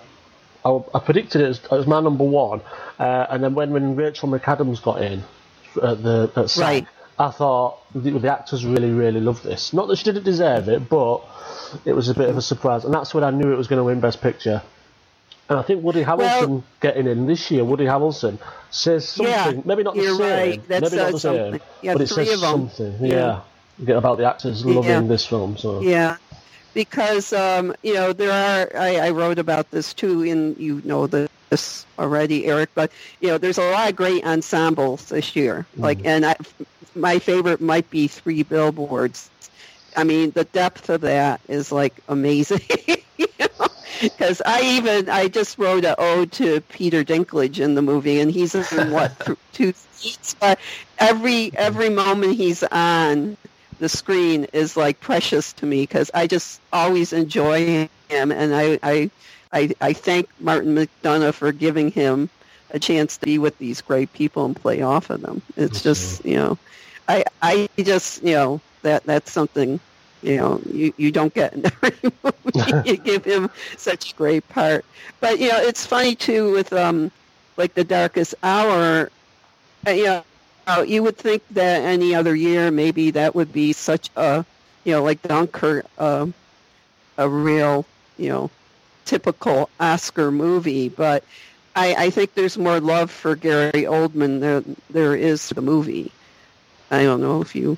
[0.65, 2.62] I, I predicted it as, as my number one,
[2.99, 5.23] uh, and then when, when Rachel McAdams got in
[5.84, 6.88] at the at SAG, Right.
[7.19, 9.71] I thought the, the actors really really loved this.
[9.73, 11.21] Not that she didn't deserve it, but
[11.86, 13.78] it was a bit of a surprise, and that's when I knew it was going
[13.80, 14.62] to win Best Picture.
[15.47, 18.39] And I think Woody Harrelson getting in this year, Woody Harrelson
[18.71, 20.69] says something, Yeah, maybe not the same, right.
[20.69, 21.60] Maybe not the same.
[21.84, 22.95] Yeah, but it says something.
[22.99, 23.08] Yeah.
[23.15, 23.41] Yeah,
[23.88, 25.02] about the actors loving Yeah.
[25.08, 25.58] this film.
[25.58, 26.18] So Yeah.
[26.74, 28.70] because um, you know there are.
[28.80, 32.70] I, I wrote about this too, in you know this already, Erik.
[32.76, 35.68] But you know, there's a lot of great ensembles this year.
[35.76, 36.36] Like, and I,
[36.96, 39.32] my favorite might be Three Billboards.
[39.96, 42.62] I mean, the depth of that is like amazing.
[44.02, 48.32] Because I even I just wrote an ode to Peter Dinklage in the movie, and
[48.32, 49.14] he's in what
[49.54, 50.60] two seats, but
[50.98, 53.38] every every moment he's on
[53.80, 58.80] the screen is like precious to me because I just always enjoy him, and I,
[58.84, 59.12] I
[59.52, 62.30] I I thank Martin McDonagh for giving him
[62.72, 65.42] a chance to be with these great people and play off of them.
[65.56, 66.58] It's just you know,
[67.08, 69.80] I I just you know that that's something
[70.22, 72.90] you know you, you don't get in every movie.
[72.90, 74.86] you give him such a great part,
[75.20, 77.12] but you know it's funny too with um
[77.58, 79.10] like the Darkest Hour.
[79.88, 80.24] Uh, you know,
[80.67, 84.45] uh, you would think that any other year maybe that would be such a
[84.84, 86.28] you know like Dunkirk uh,
[87.17, 87.86] a real
[88.17, 88.49] you know
[89.06, 91.23] typical Oscar movie, but
[91.75, 96.12] I, I think there's more love for Gary Oldman than there is for the movie.
[96.91, 97.78] I don't know if you.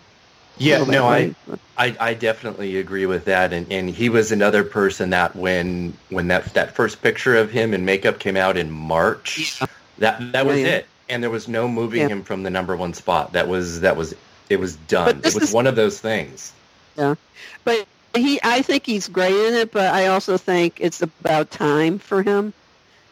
[0.59, 1.35] Yeah, no, I,
[1.77, 6.27] I, I definitely agree with that, and, and he was another person that when when
[6.29, 9.61] that that first picture of him in makeup came out in March,
[9.99, 10.75] that that was Yeah, yeah.
[10.77, 12.07] it, and there was no moving Yeah.
[12.09, 13.33] him from the number one spot.
[13.33, 14.15] That was that was
[14.49, 15.19] it was done.
[15.23, 16.53] It was is- one of those things.
[16.97, 17.15] Yeah,
[17.63, 19.71] but he, I think he's great in it.
[19.71, 22.53] But I also think it's about time for him.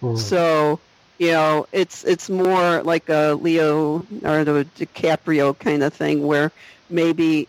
[0.02, 0.18] Mm.
[0.18, 0.80] So
[1.18, 6.52] you know, it's it's more like a Leo or the DiCaprio kind of thing, where
[6.90, 7.48] maybe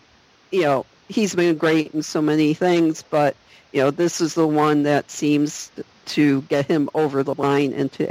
[0.52, 3.34] you know he's been great in so many things, but
[3.72, 5.70] you know this is the one that seems
[6.06, 8.06] to get him over the line into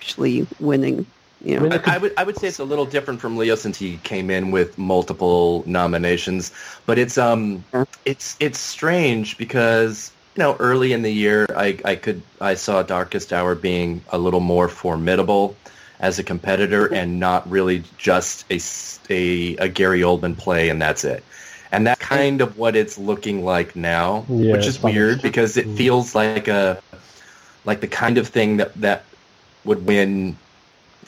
[0.00, 1.06] actually winning.
[1.40, 3.36] You know, I mean, I, I would I would say it's a little different from
[3.36, 6.52] Leo since he came in with multiple nominations,
[6.86, 7.66] but it's um
[8.04, 12.82] it's it's strange because you know early in the year I I could I saw
[12.82, 15.62] Darkest Hour being a little more formidable
[16.00, 18.58] as a competitor and not really just a
[19.10, 21.26] a, a Gary Oldman play and that's it.
[21.70, 24.96] And that's kind of what it's looking like now, Yeah, which is it's funny.
[24.96, 25.76] weird because it Mm.
[25.76, 26.80] feels like a
[27.64, 29.08] like the kind of thing that that
[29.64, 30.40] would win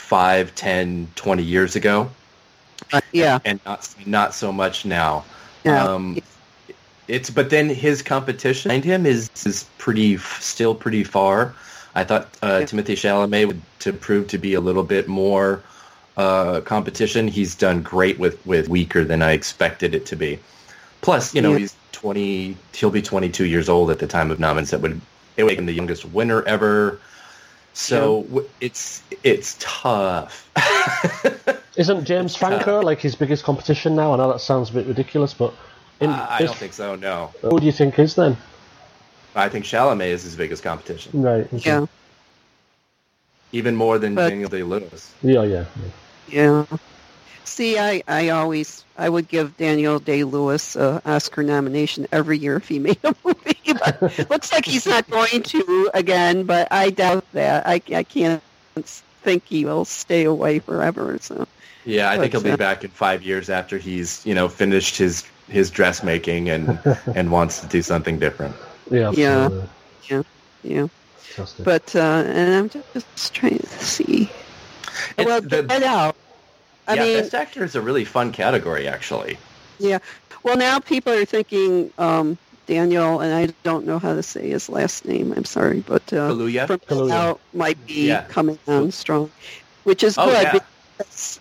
[0.00, 2.10] five, ten, twenty years ago,
[3.12, 5.24] yeah, and not not so much now.
[5.64, 5.84] yeah.
[5.84, 6.18] Um,
[7.08, 11.54] it's but then his competition behind him is is pretty still pretty far.
[11.94, 12.66] I thought uh, Yeah.
[12.66, 15.60] Timothée Chalamet would to prove to be a little bit more
[16.16, 17.26] uh, competition.
[17.28, 20.38] He's done great with with weaker than I expected it to be.
[21.02, 21.58] Plus, you know, Yeah.
[21.58, 22.56] he's twenty.
[22.74, 24.70] He'll be twenty two years old at the time of nominations.
[24.70, 25.00] That would
[25.36, 26.98] it would make him the youngest winner ever.
[27.72, 30.50] So w it's it's tough.
[31.76, 34.12] Isn't James Franco like his biggest competition now?
[34.12, 35.54] I know that sounds a bit ridiculous, but
[36.00, 36.96] in, I I if- don't think so.
[36.96, 38.36] No, who do you think is then?
[39.34, 41.46] I think Chalamet is his biggest competition, Right.
[41.54, 41.70] okay.
[41.70, 41.86] yeah,
[43.52, 45.14] even more than But- Daniel Day Lewis.
[45.22, 45.64] Yeah, yeah.
[46.28, 46.64] yeah.
[47.50, 52.56] See, I, I always I would give Daniel Day Lewis an Oscar nomination every year
[52.56, 56.44] if he made a movie, but looks like he's not going to again.
[56.44, 57.66] But I doubt that.
[57.66, 58.40] I, I can't
[58.76, 61.18] think he will stay away forever.
[61.20, 61.48] So
[61.84, 64.96] Yeah, I think he'll be uh, back in five years after he's you know finished
[64.96, 66.78] his his dressmaking and
[67.16, 68.54] and wants to do something different.
[68.92, 69.10] Yeah.
[69.10, 69.46] Yeah.
[69.46, 70.24] absolutely.
[70.62, 70.86] yeah.
[71.18, 71.64] Fantastic.
[71.64, 74.30] But uh, and I'm just trying to see.
[75.18, 76.14] It's well, the- Get Out.
[76.90, 79.38] I yeah, mean, best actor is a really fun category actually.
[79.78, 79.98] Yeah.
[80.42, 84.68] Well, now people are thinking um, Daniel, and I don't know how to say his
[84.68, 85.32] last name.
[85.32, 86.66] I'm sorry, but uh, Kaluuya.
[86.66, 87.12] from Kaluuya.
[87.12, 88.22] out might be Yeah.
[88.28, 89.32] coming on strong,
[89.84, 90.42] which is Oh, good.
[90.42, 90.58] yeah.
[90.98, 91.40] Because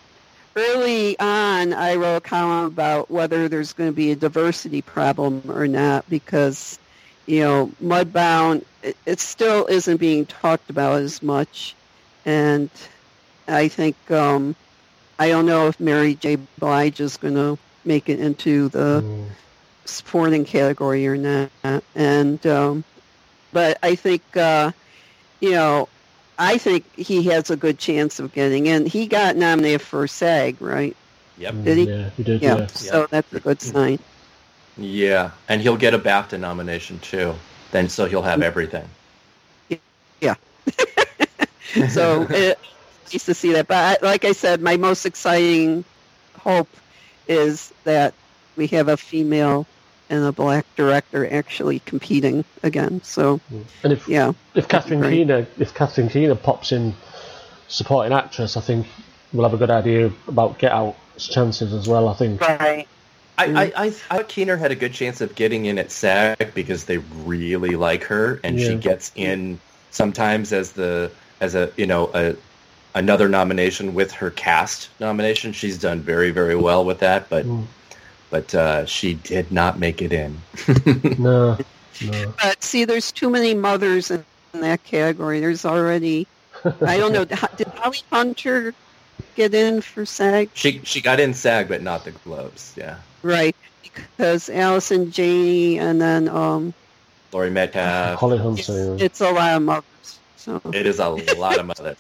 [0.55, 5.49] early on, I wrote a column about whether there's going to be a diversity problem
[5.51, 6.79] or not, because
[7.25, 11.75] you know, Mudbound it, it still isn't being talked about as much,
[12.25, 12.69] and
[13.47, 14.55] I think um,
[15.19, 16.37] I don't know if Mary J.
[16.59, 19.29] Blige is going to make it into the Mm.
[19.85, 21.51] supporting category or not.
[21.95, 22.85] And um,
[23.53, 24.71] but I think uh,
[25.41, 25.89] you know,
[26.37, 28.85] I think he has a good chance of getting in.
[28.87, 30.95] He got nominated for SAG, right?
[31.37, 31.63] Yep.
[31.65, 31.89] Did he?
[31.89, 32.41] Yeah, he did.
[32.41, 32.55] Yeah.
[32.57, 32.67] Yeah.
[32.67, 33.99] So that's a good sign.
[34.77, 37.35] Yeah, and he'll get a BAFTA nomination too.
[37.71, 38.87] Then so he'll have everything.
[40.21, 40.35] Yeah.
[41.89, 42.59] so it,
[43.13, 43.67] nice to see that.
[43.67, 45.83] But I, like I said, my most exciting
[46.37, 46.69] hope
[47.27, 48.13] is that
[48.55, 49.67] we have a female
[50.09, 53.01] and a black director actually competing again.
[53.03, 53.63] So mm.
[53.83, 56.95] And if yeah, if Catherine Keener if Catherine Keener pops in
[57.67, 58.87] supporting actress, I think
[59.31, 62.07] we'll have a good idea about Get Out's chances as well.
[62.07, 62.41] I think.
[62.41, 62.87] right.
[63.37, 66.53] I, I, I, I thought Keener had a good chance of getting in at SAG
[66.53, 71.85] because they really like her, and she gets in sometimes as the as a you
[71.85, 72.35] know a
[72.99, 75.53] another nomination with her cast nomination.
[75.53, 77.65] She's done very very well with that, but Mm.
[78.29, 80.37] but uh, she did not make it in.
[81.17, 81.57] No,
[82.05, 82.33] no.
[82.41, 85.39] But see, there's too many mothers in, in that category.
[85.39, 86.27] There's already,
[86.85, 87.25] I don't know,
[87.57, 88.73] did Holly Hunter
[89.35, 90.49] get in for SAG?
[90.53, 92.73] she she got in SAG, but not the Globes.
[92.77, 96.73] Yeah, Right, because Allison Janney and then um,
[97.31, 98.19] Laurie Metcalf.
[98.19, 98.95] Holly it's, Hunter.
[98.95, 99.05] yeah.
[99.05, 100.19] it's a lot of mothers.
[100.37, 101.97] So It is a lot of mothers.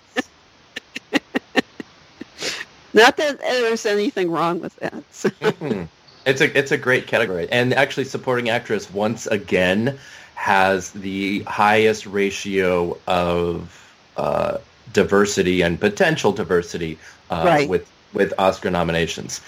[2.99, 5.03] Not that there's anything wrong with that.
[5.11, 5.87] So, Mhm.
[6.25, 9.97] It's a it's a great category, and actually, supporting actress once again
[10.35, 14.57] has the highest ratio of uh,
[14.93, 16.97] diversity and potential diversity
[17.29, 17.69] uh, Right.
[17.69, 19.39] with with Oscar nominations,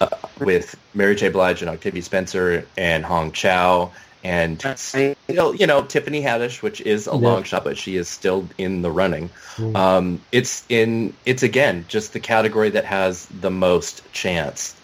[0.00, 1.28] uh, with Mary J.
[1.28, 3.90] Blige and Octavia Spencer and Hong Chau
[4.24, 5.16] and Right.
[5.32, 7.16] Still, you know Tiffany Haddish, which is a Yeah.
[7.16, 9.30] long shot, but she is still in the running.
[9.56, 9.76] Mm.
[9.76, 14.74] Um, it's in it's again just the category that has the most chance,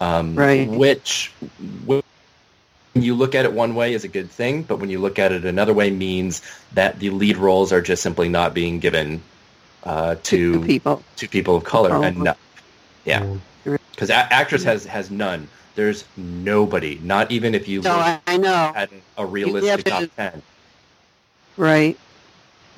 [0.00, 0.68] um, Right.
[0.68, 1.32] Which
[1.86, 2.02] when
[2.94, 5.32] you look at it one way is a good thing, but when you look at
[5.32, 6.42] it another way means
[6.74, 9.22] that the lead roles are just simply not being given
[9.84, 11.02] uh, to people.
[11.16, 12.02] to people of color Oh.
[12.02, 12.34] and no,
[13.04, 13.20] yeah,
[13.64, 13.78] Mm.
[13.90, 15.48] because a- actress has has none.
[15.74, 18.72] There's nobody, not even if you No, I, I know.
[18.74, 20.42] at a realistic Yeah, top ten.
[21.56, 21.98] Right.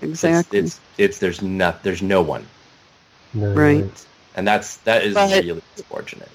[0.03, 0.59] Exactly.
[0.61, 2.47] it's it's there's not there's no one.
[3.33, 3.85] No, Right.
[4.37, 6.31] and that's that is But- really unfortunate.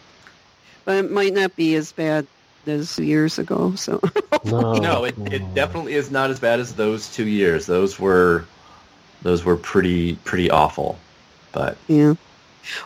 [0.85, 2.25] but it might not be as bad
[2.67, 3.73] as years ago.
[3.75, 4.01] So
[4.45, 7.65] No, No, it, it definitely is not as bad as those two years.
[7.65, 8.45] Those were
[9.21, 10.97] those were pretty pretty awful.
[11.51, 12.13] But yeah.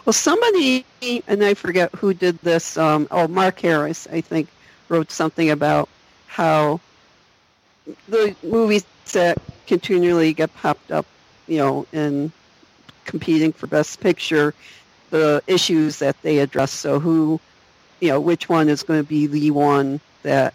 [0.05, 0.85] Well, somebody
[1.27, 2.77] and I forget who did this.
[2.77, 4.47] Um, oh, Mark Harris, I think,
[4.89, 5.89] wrote something about
[6.27, 6.79] how
[8.07, 11.05] the movies that continually get popped up,
[11.47, 12.31] you know, in
[13.05, 14.53] competing for Best Picture,
[15.09, 16.71] the issues that they address.
[16.71, 17.39] So who,
[17.99, 20.53] you know, which one is going to be the one that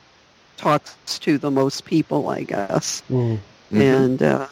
[0.56, 3.02] talks to the most people, I guess.
[3.10, 3.38] Mm.
[3.72, 3.80] mhm.
[3.80, 4.48] and uh,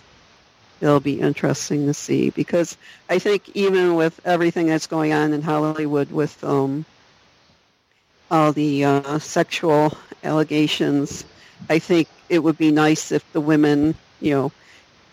[0.81, 2.77] it'll be interesting to see because
[3.09, 6.85] I think even with everything that's going on in Hollywood with um,
[8.31, 11.25] all the uh, sexual allegations,
[11.71, 14.53] I think it would be nice if the women, you know,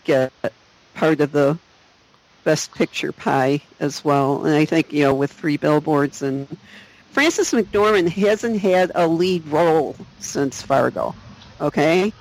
[0.04, 0.32] get
[0.94, 1.58] part of the
[2.44, 4.44] best picture pie as well.
[4.44, 6.46] And I think you know with three billboards and
[7.10, 11.14] Frances McDormand hasn't had a lead role since Fargo.
[11.60, 12.12] Okay,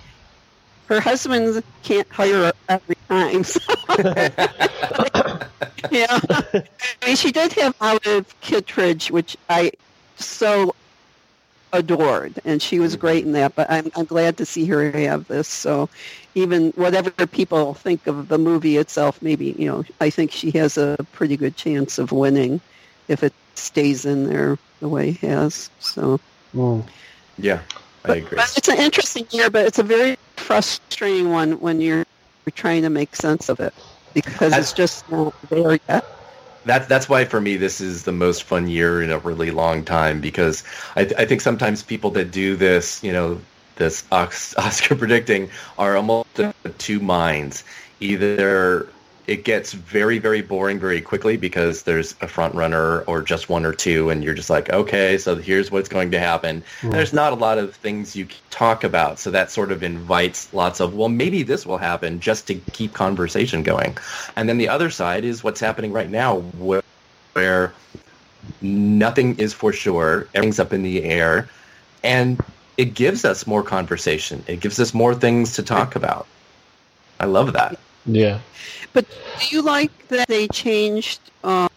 [0.87, 2.79] her husband can't hire her
[3.21, 3.45] every time.
[3.45, 3.59] So.
[5.91, 6.61] yeah, I
[7.05, 9.71] mean, she did have Olive Kitteridge, which I
[10.17, 10.73] so
[11.71, 13.55] adored, and she was great in that.
[13.55, 15.47] But I'm I'm glad to see her have this.
[15.47, 15.89] So
[16.35, 20.77] even whatever people think of the movie itself, maybe you know, I think she has
[20.77, 22.59] a pretty good chance of winning
[23.07, 25.69] if it stays in there the way it has.
[25.79, 26.19] So.
[26.55, 26.83] Mm.
[27.39, 27.61] yeah,
[28.05, 28.35] I But, agree.
[28.37, 32.05] but it's an interesting year, but it's a very frustrating one when you're,
[32.45, 33.73] you're trying to make sense of it
[34.13, 36.05] because That's- it's just not there yet.
[36.65, 39.83] That that's why for me this is the most fun year in a really long
[39.83, 40.63] time because
[40.95, 43.41] I, th- I think sometimes people that do this, you know,
[43.75, 46.29] this Oscar predicting are almost
[46.77, 47.65] two minds.
[47.99, 48.87] Either
[49.25, 53.65] it gets very very boring very quickly because there's a front runner or just one
[53.65, 56.63] or two, and you're just like, okay, so here's what's going to happen.
[56.81, 56.91] Mm.
[56.91, 60.79] There's not a lot of things you talk about, so that sort of invites lots
[60.79, 63.97] of well, maybe this will happen just to keep conversation going.
[64.35, 66.83] And then the other side is what's happening right now, where,
[67.33, 67.73] where
[68.61, 71.49] nothing is for sure, everything's up in the air,
[72.03, 72.43] and
[72.77, 74.43] it gives us more conversation.
[74.47, 76.27] It gives us more things to talk about.
[77.19, 77.79] I love that.
[78.05, 78.39] Yeah.
[78.93, 79.05] But
[79.39, 81.19] do you like that they changed?
[81.43, 81.67] Uh,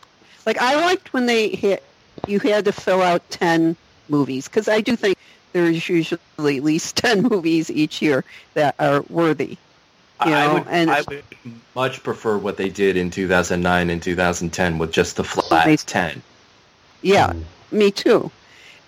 [0.45, 1.83] like I liked when they hit,
[2.29, 3.77] you had to fill out ten
[4.09, 5.17] movies because I do think
[5.53, 9.57] there's usually at least ten movies each year that are worthy.
[10.25, 11.23] You I would, and I would
[11.75, 15.85] much prefer what they did in 2009 and 2010 with just the flat Nice.
[15.85, 16.23] 10.
[17.03, 17.43] Yeah, Mm.
[17.73, 18.31] me too.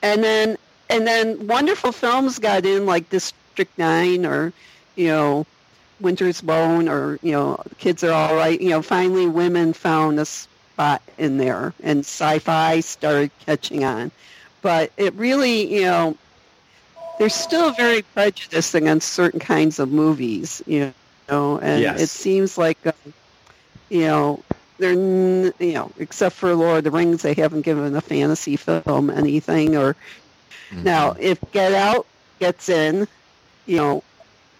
[0.03, 0.57] And then
[0.89, 4.53] and then wonderful films got in like District Nine or
[4.97, 5.47] you know
[6.01, 8.61] Winter's Bone or you know Kids Are All Right.
[8.61, 14.13] You know, finally women found a spot in there, and sci-fi started catching on.
[14.63, 16.17] But it really, you know,
[17.19, 20.63] they're still very prejudiced against certain kinds of movies.
[20.67, 20.93] You
[21.29, 21.99] know, and Yes.
[21.99, 22.93] it seems like uh,
[23.91, 24.45] you know
[24.79, 28.57] they're n- you know except for Lord of the Rings, they haven't given a fantasy
[28.57, 29.97] film anything or
[30.83, 32.07] Now, if Get Out
[32.41, 33.07] gets in,
[33.67, 34.05] you know,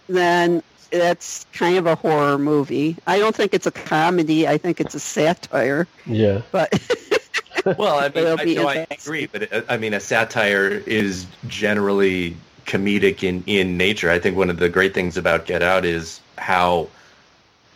[0.07, 0.61] then
[0.91, 2.95] that's kind of a horror movie.
[3.07, 4.47] I don't think it's a comedy.
[4.47, 5.87] I think it's a satire.
[6.05, 6.41] Yeah.
[6.51, 6.73] But
[7.77, 11.25] Well, I mean, I, be no, I agree, but uh, I mean, a satire is
[11.47, 12.35] generally
[12.65, 14.09] comedic in, in nature.
[14.09, 16.87] I think one of the great things about Get Out is how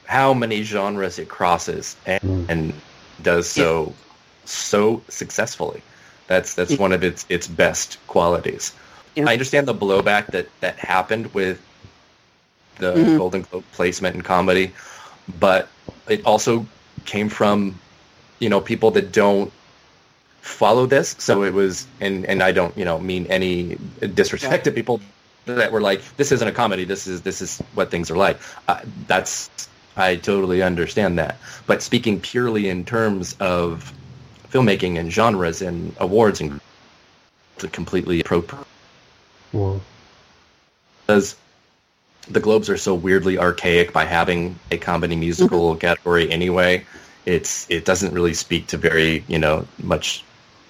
[0.06, 2.46] how many genres it crosses and, Mm.
[2.50, 2.74] and
[3.22, 3.94] does so
[4.46, 5.82] so successfully.
[6.28, 6.78] That's that's Yeah.
[6.78, 8.72] one of its its best qualities.
[9.16, 9.26] Yeah.
[9.30, 11.60] I understand the blowback that that happened with
[12.80, 13.18] the Mhm.
[13.18, 14.72] Golden Globe placement in comedy,
[15.40, 15.68] but
[16.08, 16.66] it also
[17.06, 17.80] came from
[18.40, 19.52] you know people that don't
[20.42, 21.16] follow this.
[21.20, 23.78] So it was, and and I don't you know mean any
[24.14, 25.02] disrespect to people
[25.46, 26.86] that were like, this isn't a comedy.
[26.86, 28.40] This is this is what things are like.
[28.68, 29.50] Uh, that's
[29.96, 31.38] I totally understand that.
[31.68, 33.94] But speaking purely in terms of
[34.52, 36.60] filmmaking and genres and awards and
[37.56, 38.66] it's completely appropriate
[39.52, 39.82] Well,
[41.06, 41.36] because
[42.30, 46.86] the Globes are so weirdly archaic by having a comedy musical category anyway.
[47.26, 50.24] It's it doesn't really speak to very you know much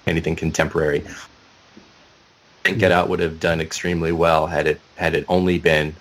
[0.06, 1.04] anything contemporary.
[1.04, 5.94] I think Get Out would have done extremely well had it had it only been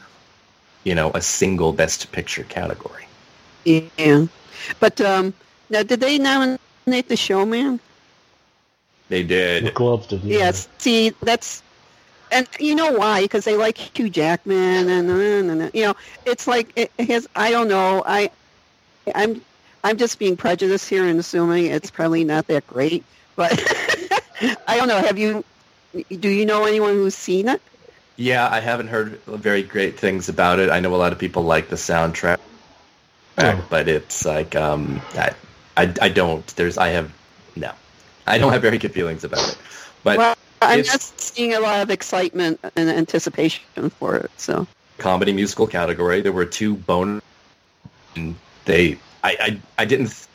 [0.84, 3.06] you know a single Best Picture category.
[3.66, 4.26] yeah.
[4.80, 5.34] But um,
[5.70, 7.80] now, did they nominate the Showman?
[9.10, 9.64] They did.
[9.64, 9.76] the did.
[9.76, 10.24] Globes did.
[10.24, 10.38] yeah.
[10.38, 10.68] Yes.
[10.78, 11.63] See, that's
[12.34, 13.22] and you know why?
[13.22, 17.28] Because they like Hugh Jackman, and, and, and you know, it's like it has.
[17.36, 18.04] I don't know.
[18.06, 18.30] I,
[19.14, 19.42] I'm,
[19.84, 23.04] I'm just being prejudiced here and assuming it's probably not that great.
[23.36, 23.52] But
[24.68, 24.98] I don't know.
[25.00, 25.44] Have you?
[26.10, 27.62] Do you know anyone who's seen it?
[28.16, 30.70] Yeah, I haven't heard very great things about it.
[30.70, 32.40] I know a lot of people like the soundtrack,
[33.38, 33.66] Oh.
[33.70, 35.32] but it's like um, I,
[35.78, 36.46] I, I don't.
[36.56, 37.12] There's I have
[37.56, 37.72] no,
[38.28, 39.58] I don't have very good feelings about it.
[40.04, 40.33] But well,
[40.70, 44.32] I'm it's- just seeing a lot of excitement and anticipation for it.
[44.38, 47.24] So comedy musical category, there were two bonus.
[48.16, 48.36] And
[48.66, 50.28] they, I, I, I didn't.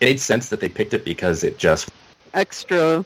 [0.00, 1.88] It made sense that they picked it because it just.
[2.34, 3.04] extra,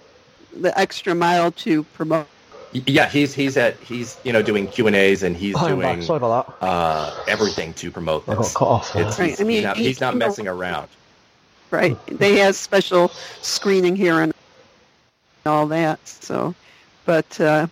[0.59, 2.27] the extra mile to promote.
[2.73, 5.81] Yeah, he's he's at he's you know doing Q and A's and he's Hi, I'm
[5.81, 6.03] doing.
[6.03, 6.67] Sorry about that.
[6.67, 8.97] uh, everything to promote I got cut off.
[8.97, 10.89] It's, Right, he's, I mean, he's not, he's not messing around.
[11.71, 11.99] Right.
[12.07, 13.09] They have special
[13.43, 14.33] screening here and
[15.49, 16.07] all that.
[16.07, 16.55] So,
[17.07, 17.69] but uh,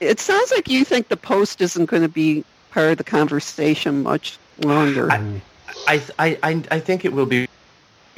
[0.00, 4.02] it sounds like you think the post isn't going to be part of the conversation
[4.02, 5.08] much longer.
[5.86, 7.46] I, I, I, I think it will be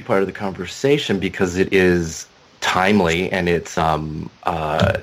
[0.05, 2.27] part of the conversation because it is
[2.61, 4.99] timely and it's um uh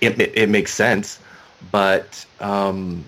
[0.00, 1.20] it it, it makes sense,
[1.72, 3.04] but um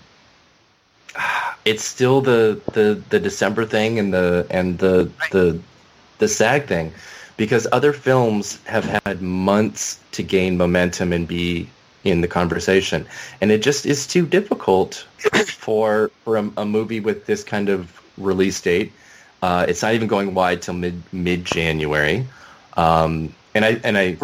[1.64, 5.58] it's still the, the the December thing and the and the the
[6.18, 6.92] the SAG thing
[7.38, 11.70] because other films have had months to gain momentum and be
[12.04, 13.06] in the conversation.
[13.40, 15.06] And it just is too difficult
[15.46, 18.92] for for a, a movie with this kind of release date.
[19.42, 22.26] Uh, it's not even going wide till mid mid January
[22.78, 24.16] um, and I and I,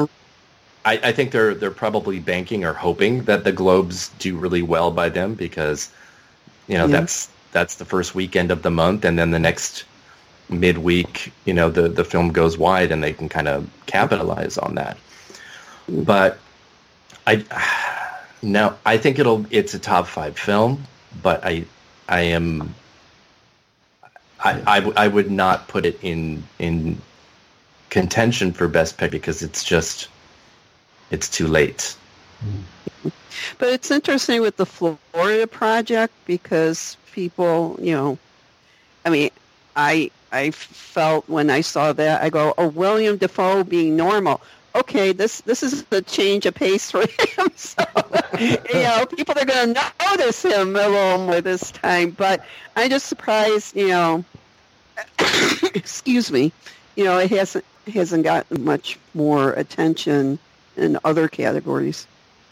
[0.84, 4.92] I I think they're they're probably banking or hoping that the Globes do really well
[4.92, 5.90] by them because
[6.68, 7.00] you know Yeah.
[7.00, 9.84] that's that's the first weekend of the month and then the next
[10.48, 14.74] midweek you know the the film goes wide and they can kind of capitalize on
[14.74, 14.96] that.
[15.88, 16.38] But
[17.26, 17.44] I
[18.42, 20.86] now I think it'll it's a top five film
[21.22, 21.64] but I
[22.08, 22.74] I am
[24.44, 27.00] I, I, would not put it in in
[27.88, 30.08] contention for best pick because it's just
[31.10, 31.96] it's too late.
[33.58, 38.18] But it's interesting with the Florida project because people, you know,
[39.06, 39.30] I mean,
[39.76, 44.40] I I felt when I saw that, I go, oh, William Dafoe being normal.
[44.76, 47.48] Okay, this this is a change of pace for him.
[47.56, 47.84] So,
[48.40, 52.10] you know, people are going to notice him a little more this time.
[52.10, 52.44] But
[52.76, 54.24] I'm just surprised, you know.
[55.74, 56.52] excuse me,
[56.96, 60.38] you know, it hasn't hasn't gotten much more attention
[60.76, 62.06] in other categories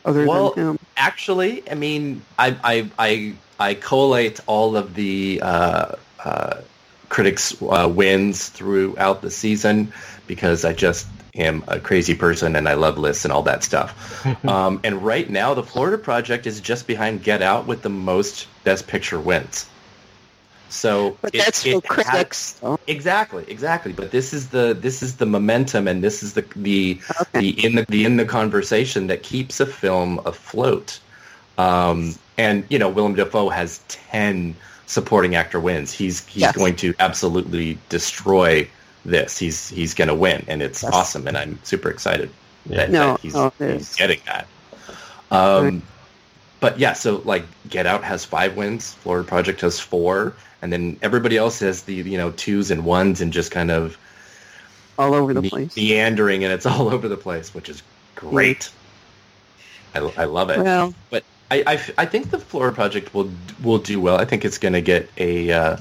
[0.05, 0.79] other Well, than him.
[0.97, 6.57] actually I mean I I I, I collate all of the uh, uh,
[7.17, 9.93] critics uh, wins throughout the season
[10.27, 14.25] because I just am a crazy person and I love lists and all that stuff.
[14.47, 18.49] um, and right now, the Florida Project is just behind Get Out with the most
[18.65, 19.67] Best Picture wins.
[20.71, 22.53] So, But it- that's it for has- critics.
[22.63, 22.79] though.
[22.87, 23.93] Exactly, exactly.
[23.93, 27.41] But this is the this is the momentum, and this is the the Okay.
[27.41, 30.99] the in the the in the conversation that keeps a film afloat.
[31.59, 34.57] Um, and you know, Willem Dafoe has ten
[34.93, 35.91] supporting actor wins.
[35.93, 36.57] He's he's Yes.
[36.57, 38.69] going to absolutely destroy
[39.05, 39.39] this.
[39.39, 40.93] He's he's going to win, and it's Yes.
[40.93, 42.31] awesome, and I'm super excited.
[42.67, 44.47] that, No, that he's, no, he's getting that.
[45.31, 45.83] Um, Right.
[46.61, 50.97] But yeah, so like Get Out has five wins, Florida Project has four, and then
[51.03, 53.97] everybody else has the you know twos and ones and just kind of
[54.99, 55.75] all over the me- place.
[55.77, 57.83] meandering, and it's all over the place, which is
[58.15, 58.71] great.
[59.95, 60.61] I, I love it.
[60.61, 63.31] Well, But I, I, I think the Flora Project will
[63.63, 64.19] will do well.
[64.19, 65.77] I think it's going to get a uh,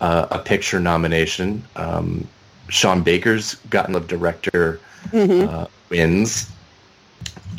[0.00, 1.62] uh, a picture nomination.
[1.76, 2.26] Um,
[2.68, 5.48] Sean Baker's gotten of director mhm.
[5.48, 6.50] uh, wins.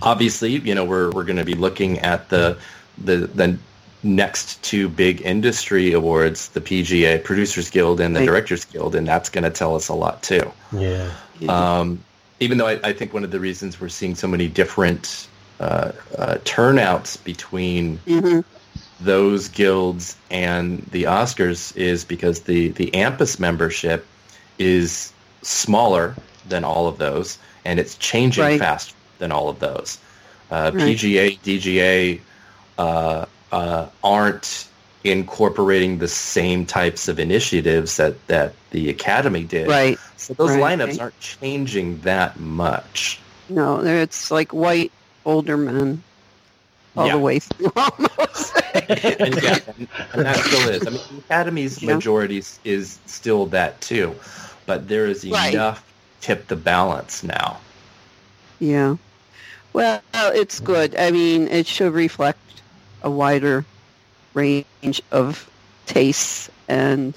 [0.02, 2.58] Obviously, you know we're we're going to be looking at the
[2.98, 3.58] the the
[4.04, 8.26] next two big industry awards, the PGA Producers Guild and the Right.
[8.28, 10.52] Directors Guild, and that's going to tell us a lot too.
[10.74, 11.10] Yeah.
[11.48, 12.04] Um,
[12.42, 15.28] even though I, I think one of the reasons we're seeing so many different
[15.60, 18.44] uh, uh, turnouts between Mhm.
[19.02, 24.06] those guilds and the Oscars is because the the AMPAS membership
[24.60, 26.16] is smaller
[26.50, 28.60] than all of those, and it's changing Right.
[28.60, 29.98] faster than all of those.
[30.52, 30.98] Uh, Right.
[30.98, 32.20] PGA, DGA
[32.78, 34.68] uh, uh, aren't
[35.04, 39.68] incorporating the same types of initiatives that, that the Academy did.
[39.68, 39.98] right.
[40.18, 40.80] So those Right.
[40.80, 43.20] lineups aren't changing that much.
[43.48, 44.92] No, it's like white
[45.26, 46.02] older men
[46.96, 47.14] all Yeah.
[47.14, 48.56] the way through almost.
[48.74, 50.88] and, yeah, and, and that still is.
[50.88, 51.96] I mean, the Academy's Yeah.
[51.96, 54.16] majority is- still that too,
[54.66, 55.54] but there is Right.
[55.54, 55.84] enough
[56.22, 57.58] tip the balance now.
[58.60, 58.96] Yeah.
[59.74, 60.96] Well, it's good.
[60.96, 62.40] I mean, it should reflect
[63.04, 63.66] a wider
[64.34, 65.50] range of
[65.86, 67.14] tastes and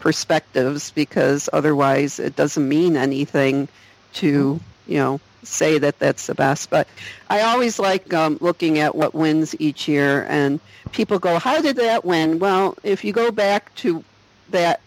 [0.00, 3.68] perspectives because otherwise it doesn't mean anything
[4.14, 6.70] to, you know, say that that's the best.
[6.70, 6.88] But
[7.28, 10.60] I always like um, looking at what wins each year and
[10.92, 12.38] people go, how did that win?
[12.38, 14.04] Well, if you go back to
[14.48, 14.80] that,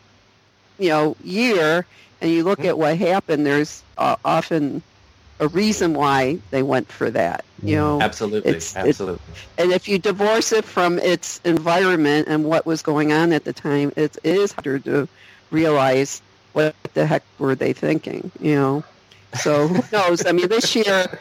[0.78, 1.86] you know, year
[2.22, 4.84] and you look at what happened, there's uh, often
[5.40, 7.46] a reason why they went for that.
[7.62, 9.20] You know, Absolutely, It's- it- absolutely.
[9.58, 13.54] and if you divorce it from its environment and what was going on at the
[13.54, 15.08] time, it is harder to
[15.52, 16.22] realize
[16.54, 18.32] what the heck were they thinking.
[18.40, 18.84] You know,
[19.36, 20.26] so who knows?
[20.26, 21.20] I mean, this year,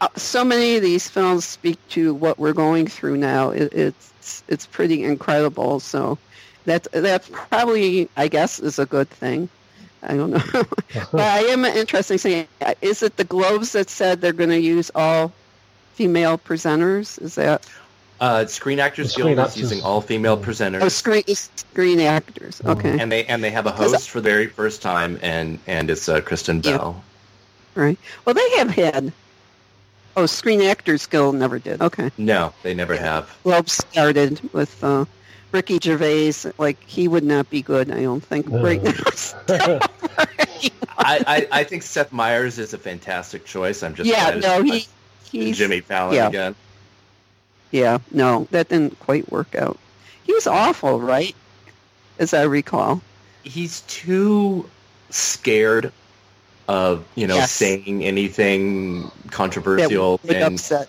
[0.00, 3.50] uh, so many of these films speak to what we're going through now.
[3.50, 5.80] It, it's it's pretty incredible.
[5.80, 6.18] So
[6.64, 9.48] that that probably, I guess, is a good thing.
[10.04, 10.42] I don't know.
[11.12, 12.46] but I am interested in saying,
[12.80, 15.32] is it the Globes that said they're going to use all
[15.94, 17.20] female presenters?
[17.22, 17.66] Is that
[18.20, 22.60] Uh, Screen Actors Guild is Actors- using all female presenters, oh screen screen actors?
[22.64, 25.90] Okay, and they and they have a host for the very first time, and and
[25.90, 26.94] it's uh, Kristen Yeah.
[27.74, 27.84] Bell.
[27.84, 27.98] right.
[28.24, 29.12] Well, they have had.
[30.16, 31.80] Oh, Screen Actors Guild never did.
[31.80, 33.34] Okay, No, they never have.
[33.44, 35.06] Globes started with uh,
[35.52, 36.34] Ricky Gervais.
[36.58, 37.90] Like he would not be good.
[37.90, 38.62] I don't think No.
[38.62, 38.92] right now.
[40.98, 43.82] I, I, I think Seth Meyers is a fantastic choice.
[43.82, 44.88] I'm just yeah, no, it's
[45.30, 46.28] he he's Jimmy Fallon yeah.
[46.28, 46.54] again.
[47.70, 49.78] Yeah, no, that didn't quite work out.
[50.24, 51.34] He was awful, right?
[52.18, 53.00] As I recall.
[53.42, 54.68] he's too
[55.08, 55.90] scared
[56.68, 57.52] of you know Yes.
[57.52, 60.88] saying anything controversial and upset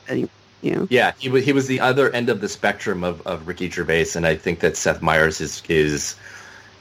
[0.64, 0.88] know.
[0.90, 4.08] yeah he was he was the other end of the spectrum of, of Ricky Gervais
[4.16, 6.16] and I think that Seth Meyers is is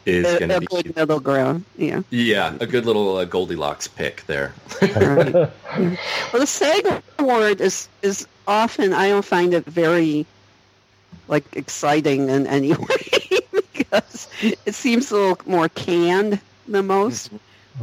[0.04, 1.64] is going to a be good middle ground.
[1.78, 2.02] Yeah.
[2.10, 5.34] yeah a good little uh, Goldilocks pick there Right.
[5.74, 10.26] Well, the SAG award is is often I don't find it very
[11.28, 13.38] like exciting in any way
[13.72, 17.30] because it seems a little more canned than most.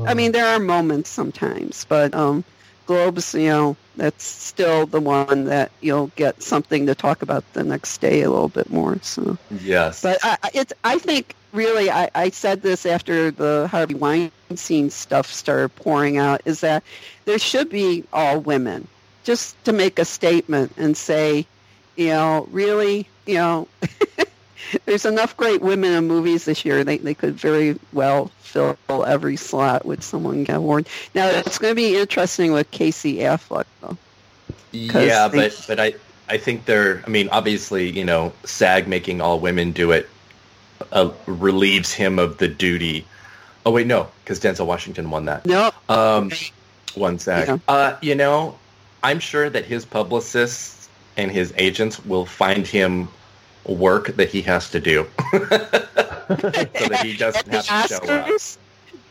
[0.05, 2.43] I mean, there are moments sometimes, but um,
[2.85, 7.63] Globes, you know, that's still the one that you'll get something to talk about the
[7.63, 8.99] next day a little bit more.
[9.01, 13.67] So, yes but I, I- it's I think really I, I said this after the
[13.69, 16.83] Harvey Weinstein stuff started pouring out is that
[17.25, 18.87] there should be all women
[19.23, 21.45] just to make a statement and say,
[21.95, 23.67] you know, really, you know,
[24.85, 26.83] there's enough great women in movies this year.
[26.83, 30.87] They they could very well fill every slot with someone get award.
[31.13, 33.97] Now it's going to be interesting with Casey Affleck though.
[34.71, 35.93] yeah they- but but I
[36.29, 40.09] I think they're I mean obviously you know SAG making all women do it
[40.91, 43.05] uh, relieves him of the duty
[43.65, 46.31] oh wait no because Denzel Washington won that No, Um,
[46.95, 47.47] one sec.
[47.47, 47.57] Yeah.
[47.67, 48.57] Uh, you know,
[49.03, 53.09] I'm sure that his publicists and his agents will find him
[53.65, 58.29] work that he has to do, so that he doesn't have to show up.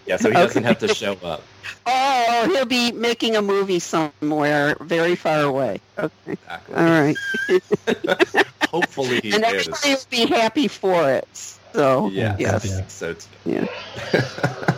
[0.07, 1.43] Yeah, so he doesn't have to show up.
[1.87, 5.81] Oh, oh, he'll be making a movie somewhere very far away.
[5.99, 6.75] Okay, Exactly.
[6.75, 7.17] all right.
[8.71, 9.69] Hopefully he and is.
[9.69, 11.29] everybody will be happy for it.
[11.75, 12.37] So Yeah.
[12.39, 12.65] yes.
[12.67, 12.87] Yeah.
[12.89, 13.67] So it's, Yeah.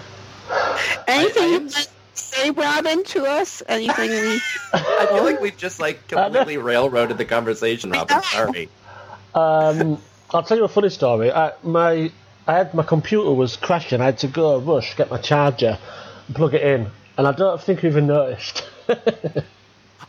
[1.09, 3.63] Anything I you am- want to say say, Robin, to us?
[3.69, 4.41] Anything we?
[4.75, 8.23] I feel like we've just like completely railroaded the conversation, Robin.
[8.23, 8.69] Sorry.
[9.35, 10.01] Um,
[10.33, 11.31] I'll tell you a funny story.
[11.33, 12.11] I, my
[12.47, 14.01] I had my computer was crashing.
[14.01, 15.79] I had to go rush get my charger,
[16.27, 18.65] and plug it in, and I don't think you even noticed.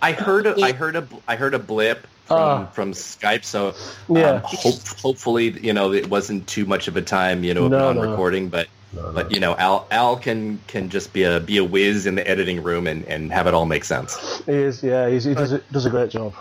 [0.02, 2.66] I heard a, I heard a I heard a blip from, Ah.
[2.74, 3.68] from Skype, so
[4.10, 4.42] um, Yeah.
[4.44, 7.98] hope, hopefully you know it wasn't too much of a time you know No, on
[7.98, 8.10] no.
[8.10, 8.68] recording, but
[9.14, 12.28] but you know Al Al can can just be a be a whiz in the
[12.28, 14.42] editing room and, and have it all make sense.
[14.46, 16.34] he is, yeah, he's, he does a, does a great job.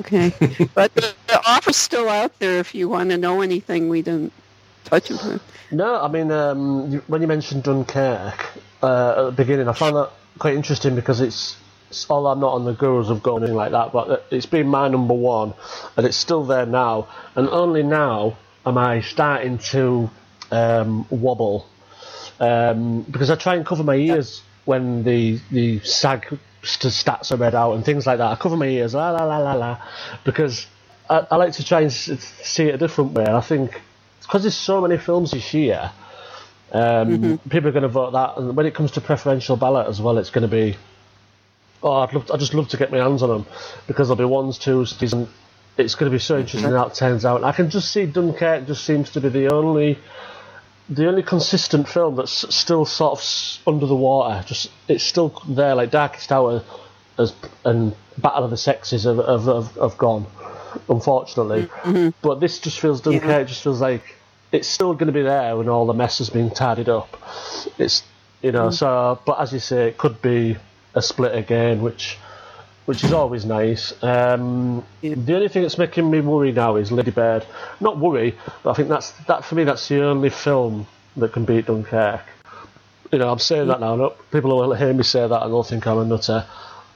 [0.00, 0.32] Okay,
[0.74, 4.32] but the, the offer's still out there if you want to know anything we didn't
[4.84, 5.40] touch upon.
[5.70, 8.46] No, I mean, um, when you mentioned Dunkirk
[8.82, 11.56] uh, at the beginning, I found that quite interesting because it's,
[11.88, 14.68] it's all I'm not on the gurus of going anything like that, but it's been
[14.68, 15.54] my number one,
[15.96, 20.10] and it's still there now, and only now am I starting to
[20.50, 21.66] um, wobble
[22.38, 27.54] um, because I try and cover my ears when the the SAG stats are read
[27.54, 28.30] out and things like that.
[28.30, 29.78] I cover my ears, la la la la la,
[30.24, 30.66] because
[31.10, 32.10] I, I like to try and s-
[32.42, 33.24] see it a different way.
[33.24, 33.80] And I think
[34.20, 35.90] because there's so many films this year,
[36.72, 38.36] um, people are going to vote that.
[38.38, 40.76] And when it comes to preferential ballot as well, it's going to be.
[41.82, 42.26] Oh, I'd love.
[42.26, 43.46] To, I'd just love to get my hands on them
[43.86, 45.28] because there'll be ones, twos, threes, and
[45.76, 47.42] it's going to be so interesting how it turns out.
[47.44, 49.98] I can just see Dunkirk just seems to be the only
[50.88, 54.44] the only consistent film that's still sort of under the water.
[54.46, 56.62] Just it's still there, like Darkest Hour,
[57.18, 60.26] as and Battle of the Sexes have have, have, have gone,
[60.88, 61.62] unfortunately.
[61.82, 62.10] Mm-hmm.
[62.20, 63.48] But this just feels Dunkirk.
[63.48, 64.16] Just feels like
[64.50, 67.16] it's still going to be there when all the mess has been tidied up.
[67.78, 68.02] It's
[68.42, 68.74] you know mm-hmm.
[68.74, 70.56] so, but as you say, it could be
[70.94, 72.18] a split again, which
[72.86, 73.92] which is always nice.
[74.02, 77.46] Um, The only thing that's making me worry now is Lady Bird.
[77.80, 79.64] Not worry, but I think that's that for me.
[79.64, 82.22] That's the only film that can beat Dunkirk.
[83.12, 84.14] You know, I'm saying that now.
[84.30, 86.46] People will hear me say that and they'll think I'm a nutter.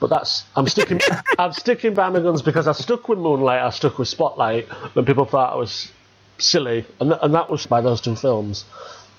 [0.01, 1.01] But that's I'm sticking.
[1.39, 3.63] I'm sticking by my guns because I stuck with Moonlight.
[3.63, 5.91] I stuck with Spotlight when people thought I was
[6.39, 8.65] silly, and th- and that was by those two films.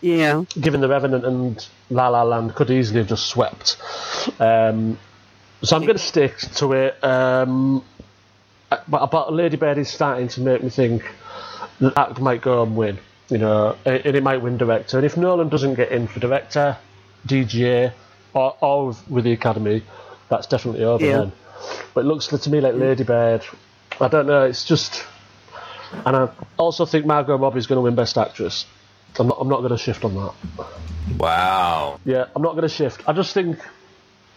[0.02, 3.78] Yeah, Given The Revenant and La La Land could easily have just swept.
[4.40, 5.00] Um,
[5.64, 7.04] so I'm going to stick to it.
[7.04, 7.84] Um,
[8.70, 11.04] but, but Lady Bird is starting to make me think
[11.80, 13.00] that that might go and win.
[13.30, 14.98] You know, and and it might win director.
[14.98, 16.78] And if Nolan doesn't get in for director,
[17.28, 17.92] DGA,
[18.34, 19.84] or, or with the Academy,
[20.30, 21.18] that's definitely over Yeah.
[21.18, 21.32] then.
[21.94, 23.44] But it looks to me like Lady Bird.
[24.00, 24.46] I don't know.
[24.46, 25.04] It's just,
[26.06, 28.66] and I also think Margot Robbie is going to win Best Actress.
[29.20, 29.38] I'm not.
[29.42, 30.34] I'm not going to shift on that.
[31.18, 32.00] Wow.
[32.06, 33.02] Yeah, I'm not going to shift.
[33.10, 33.58] I just think,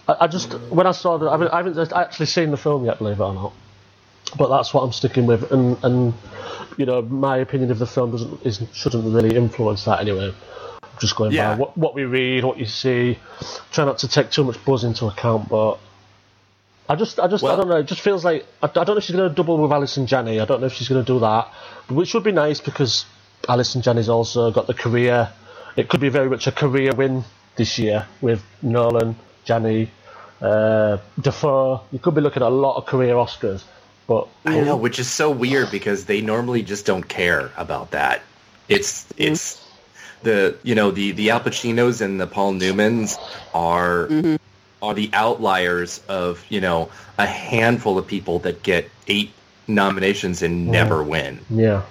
[0.09, 2.85] I, I just when I saw the, I haven't, I haven't actually seen the film
[2.85, 3.53] yet, believe it or not.
[4.39, 6.15] But that's what I'm sticking with, and and
[6.77, 10.33] you know my opinion of the film doesn't is, shouldn't really influence that anyway.
[11.01, 11.55] Just going Yeah.
[11.55, 13.19] by what what we read, what you see.
[13.73, 15.79] Try not to take too much buzz into account, but.
[16.89, 17.77] I just, I just, I don't know.
[17.77, 20.09] It just feels like I, I don't know if she's going to double with Allison
[20.09, 20.41] Janney.
[20.41, 21.47] I don't know if she's going to do that,
[21.89, 23.05] which would be nice because
[23.49, 25.33] Allison Janney's also got the career.
[25.77, 27.23] It could be very much a career win
[27.55, 29.15] this year with Nolan,
[29.51, 29.91] Janney,
[30.41, 31.83] uh, Dafoe.
[31.91, 33.65] You could be looking at a lot of career Oscars,
[34.07, 38.23] but I know, which is so weird because they normally just don't care about that.
[38.69, 39.33] It's mm-hmm.
[39.33, 39.69] it's
[40.23, 43.19] the you know the the Al Pacinos and the Paul Newmans
[43.53, 44.37] are mm-hmm.
[44.81, 49.33] are the outliers of you know a handful of people that get eight
[49.67, 51.41] nominations and never win.
[51.51, 51.83] yeah,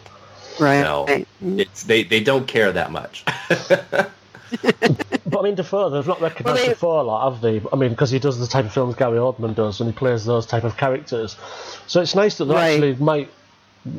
[0.62, 0.82] right.
[0.82, 1.60] So mm-hmm.
[1.60, 3.26] it's they they don't care that much.
[5.40, 7.62] But I mean, Dafoe, they've not recognised Well, they- Dafoe a lot, have they?
[7.72, 10.26] I mean, because he does the type of films Gary Oldman does, and he plays
[10.26, 11.38] those type of characters.
[11.88, 12.72] So it's nice that they Right.
[12.74, 13.30] actually might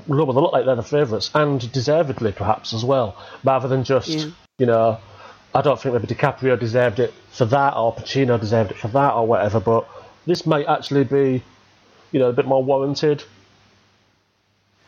[0.07, 4.09] well, they look like they're the favourites, and deservedly perhaps as well, rather than just
[4.09, 4.27] Yeah.
[4.59, 4.99] you know.
[5.55, 9.15] I don't think maybe DiCaprio deserved it for that, or Pacino deserved it for that,
[9.15, 9.59] or whatever.
[9.61, 9.89] But
[10.27, 11.43] this might actually be,
[12.13, 13.25] you know, a bit more warranted.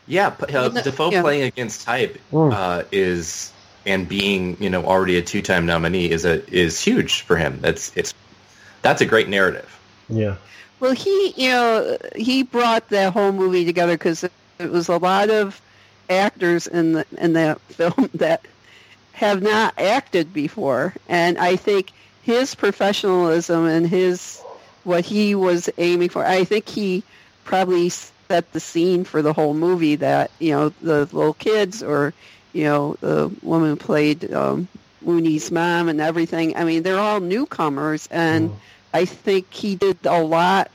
[0.07, 1.23] Yeah, p- uh, no- Dafoe yeah.
[1.23, 2.53] playing against type Mm.
[2.53, 3.51] uh, is
[3.87, 7.59] and being you know already a two time nominee is a is huge for him.
[7.61, 8.15] That's it's
[8.83, 9.69] that's a great narrative.
[10.09, 10.37] Yeah,
[10.81, 15.31] Well, he, you know, he brought that whole movie together because it was a lot
[15.31, 15.61] of
[16.11, 18.45] actors in the in that film that
[19.13, 24.41] have not acted before, and I think his professionalism and his
[24.85, 27.05] what he was aiming for, I think he
[27.45, 29.97] probably set the scene for the whole movie.
[29.97, 32.13] That you know, the little kids or
[32.53, 34.69] you know, the woman who played um,
[35.01, 36.57] Mooney's mom and everything.
[36.57, 38.53] I mean, they're all newcomers, and
[38.93, 40.71] I think he did a lot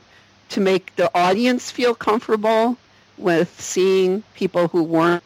[0.50, 2.76] to make the audience feel comfortable
[3.16, 5.22] with seeing people who weren't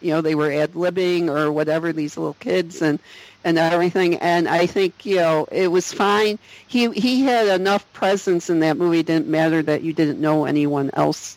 [0.00, 2.98] you know they were ad libbing or whatever these little kids and
[3.44, 4.16] and everything.
[4.16, 6.38] And I think you know it was fine.
[6.66, 9.00] He he had enough presence in that movie.
[9.00, 11.36] It didn't matter that you didn't know anyone else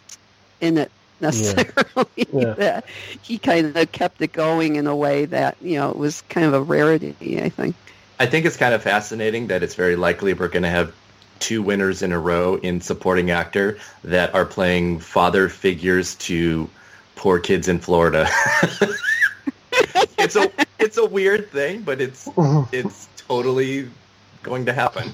[0.59, 0.91] in it
[1.21, 1.75] necessarily.
[2.33, 2.53] Yeah.
[2.53, 2.85] that
[3.21, 6.45] he kind of kept it going in a way that you know it was kind
[6.45, 7.41] of a rarity.
[7.41, 7.75] I think.
[8.19, 10.93] I think it's kind of fascinating that it's very likely we're going to have
[11.39, 16.69] two winners in a row in supporting actor that are playing father figures to
[17.15, 18.27] poor kids in Florida.
[20.17, 22.29] it's a it's a weird thing, but it's
[22.71, 23.89] it's totally
[24.43, 25.11] going to happen.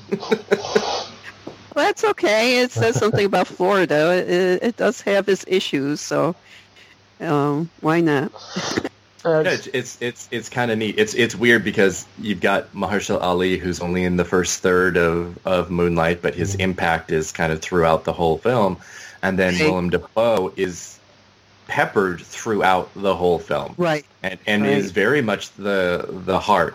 [1.77, 2.61] Well, that's okay.
[2.61, 4.11] It says something about Florida.
[4.17, 6.35] It, it does have its issues, so
[7.21, 8.31] um, why not?
[9.23, 10.95] Uh, Yeah, it's it's it's, it's kind of neat.
[10.97, 15.37] It's it's weird because you've got Mahershala Ali, who's only in the first third of,
[15.45, 18.77] of Moonlight, but his impact is kind of throughout the whole film,
[19.21, 19.65] and then Right.
[19.65, 20.97] Willem Dafoe is
[21.67, 24.03] peppered throughout the whole film, Right.
[24.23, 24.71] and and Right.
[24.71, 26.73] is very much the the heart,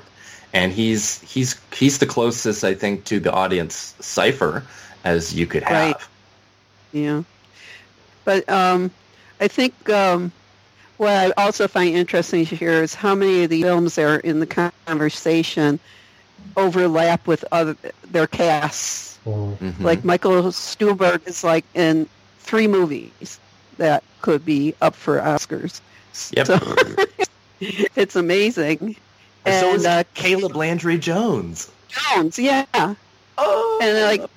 [0.53, 4.63] and he's he's he's the closest I think to the audience cipher
[5.05, 5.73] as you could have.
[5.73, 5.97] Right.
[6.93, 7.23] Yeah.
[8.25, 8.91] But um,
[9.41, 10.31] I think um,
[10.99, 14.19] what I also find interesting to hear is how many of the films that are
[14.21, 15.81] in the conversation
[16.57, 17.77] overlap with other
[18.11, 19.19] their casts.
[19.25, 19.81] mm, Mhm.
[19.81, 22.07] Like Michael Stuhlbarg is like in
[22.41, 23.39] three movies
[23.79, 25.81] that could be up for Oscars.
[26.37, 26.47] Yep.
[26.47, 26.59] So
[27.61, 28.97] it's amazing.
[29.47, 31.71] and so is uh, Caleb Landry Jones.
[31.89, 32.65] Jones, yeah.
[33.39, 34.31] Oh, And like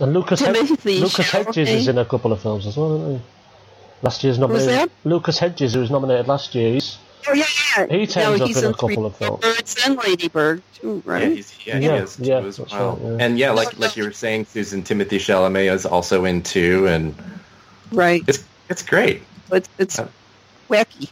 [0.00, 3.22] and Lucas Hed- Lucas Hedges is in a couple of films as well, isn't he?
[4.02, 4.68] Last year's nominated.
[4.70, 4.90] that?
[5.04, 7.44] Lucas Hedges, who was nominated last year, he's, Oh yeah,
[7.78, 7.86] yeah.
[7.86, 9.40] He turns up he's in a Three couple of films.
[9.40, 11.32] Birds and Ladybird too, Yeah, right?
[11.32, 12.96] he's, yeah, Yeah, he is too yeah, as well.
[12.96, 13.24] right, yeah.
[13.24, 17.14] And yeah, like like you were saying, Susan Timothée Chalamet is also in two, and
[17.92, 18.22] right.
[18.26, 19.22] it's it's great.
[19.50, 20.08] It's it's Uh,
[20.68, 21.08] wacky.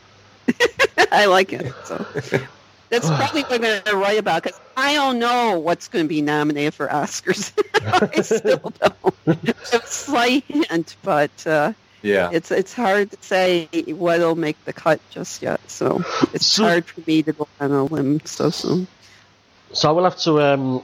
[1.13, 1.73] I like it.
[1.87, 2.05] So
[2.93, 6.09] that's probably what I'm going to write about because I don't know what's going to
[6.09, 7.53] be nominated for Oscars.
[8.17, 8.59] I still
[9.27, 9.73] don't.
[9.73, 11.73] A slight hint, but uh,
[12.03, 15.61] Yeah, it's it's hard to say what'll make the cut just yet.
[15.71, 16.03] So
[16.35, 18.87] it's So- hard for me to go on a limb so soon.
[19.73, 20.83] So I will have to um,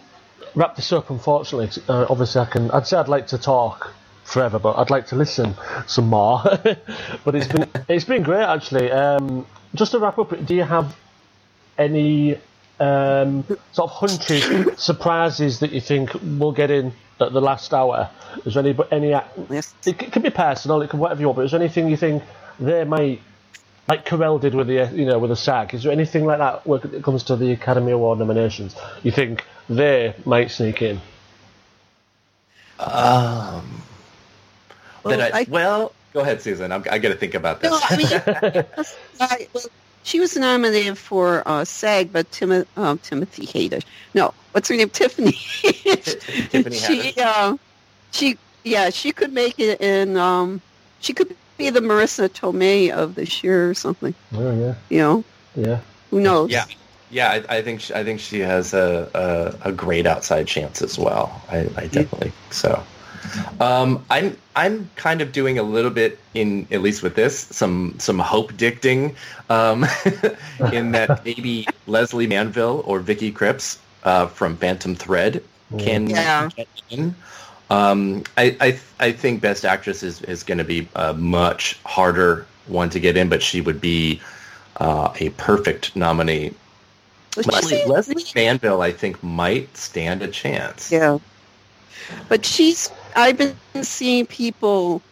[0.55, 1.11] wrap this up.
[1.11, 2.71] Unfortunately, uh, obviously I can.
[2.71, 3.93] I'd say I'd like to talk
[4.25, 5.55] forever, but I'd like to listen
[5.87, 6.41] some more.
[7.25, 8.91] but it's been it's been great actually.
[8.91, 9.45] Um,
[9.75, 10.97] just to wrap up, do you have
[11.79, 12.37] any
[12.81, 14.45] um, sort of hunches,
[14.83, 18.11] surprises that you think we'll get in at the last hour?
[18.45, 19.11] Is there any any?
[19.51, 19.75] Yes.
[19.87, 21.37] It c- could be personal, it could whatever you want.
[21.37, 22.23] But is there anything you think
[22.61, 23.23] they might?
[23.89, 25.73] Like Carell did with the, you know, with the SAG.
[25.73, 28.77] Is there anything like that when it comes to the Academy Award nominations?
[29.03, 31.01] You think they might sneak in?
[32.79, 33.83] um,
[35.05, 36.71] Well, I, I- well, go ahead, Susan.
[36.71, 37.71] I'm, I got to think about this.
[37.71, 38.65] No, I mean,
[39.21, 39.65] I, well,
[40.09, 43.85] she was nominated for uh, SAG, but Tim, uh, Timothy Haydish.
[44.15, 44.89] No, what's her name?
[44.89, 45.33] Tiffany.
[45.33, 47.59] Tiffany she, uh,
[48.13, 50.17] she, yeah, she could make it in.
[50.17, 50.63] Um,
[51.01, 54.15] she could be the Marisa Tomei of this year or something.
[54.33, 55.81] Oh yeah, You know, yeah.
[56.11, 56.51] who knows?
[56.51, 56.65] yeah,
[57.11, 57.31] yeah.
[57.31, 60.99] I, I think she, I think she has a, a, a great outside chance as
[60.99, 61.43] well.
[61.51, 62.83] I, I definitely think so.
[63.61, 67.95] Um, I'm I'm kind of doing a little bit in at least with this some
[67.99, 69.15] some hope dicting
[69.51, 69.87] um,
[70.73, 75.43] in that maybe Lesley Manville or Vicky Krieps uh, from Phantom Thread
[75.79, 76.49] can Yeah.
[76.57, 77.15] get in.
[77.71, 82.47] Um, I, I I think Best Actress is, is going to be a much harder
[82.67, 84.21] one to get in, but she would be
[84.79, 86.55] uh, a perfect nominee.
[87.37, 90.91] But Leslie, Lesley Manville, I think, might stand a chance.
[90.91, 91.19] Yeah.
[92.29, 95.03] But she's, I've been seeing people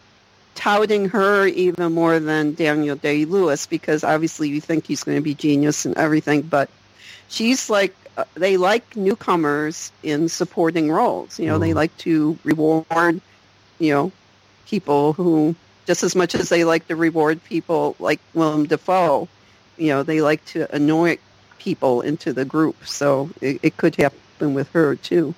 [0.54, 5.34] touting her even more than Daniel Day-Lewis because obviously you think he's going to be
[5.34, 6.70] genius and everything, but
[7.28, 11.40] she's like, uh, they like newcomers in supporting roles.
[11.40, 11.74] You know, they Mhm.
[11.74, 13.20] like to reward,
[13.80, 14.12] you know,
[14.68, 15.56] people who,
[15.88, 19.26] just as much as they like to reward people like Willem Dafoe,
[19.78, 21.18] you know, they like to anoint
[21.58, 22.76] people into the group.
[22.86, 25.34] So it, it could happen with her too.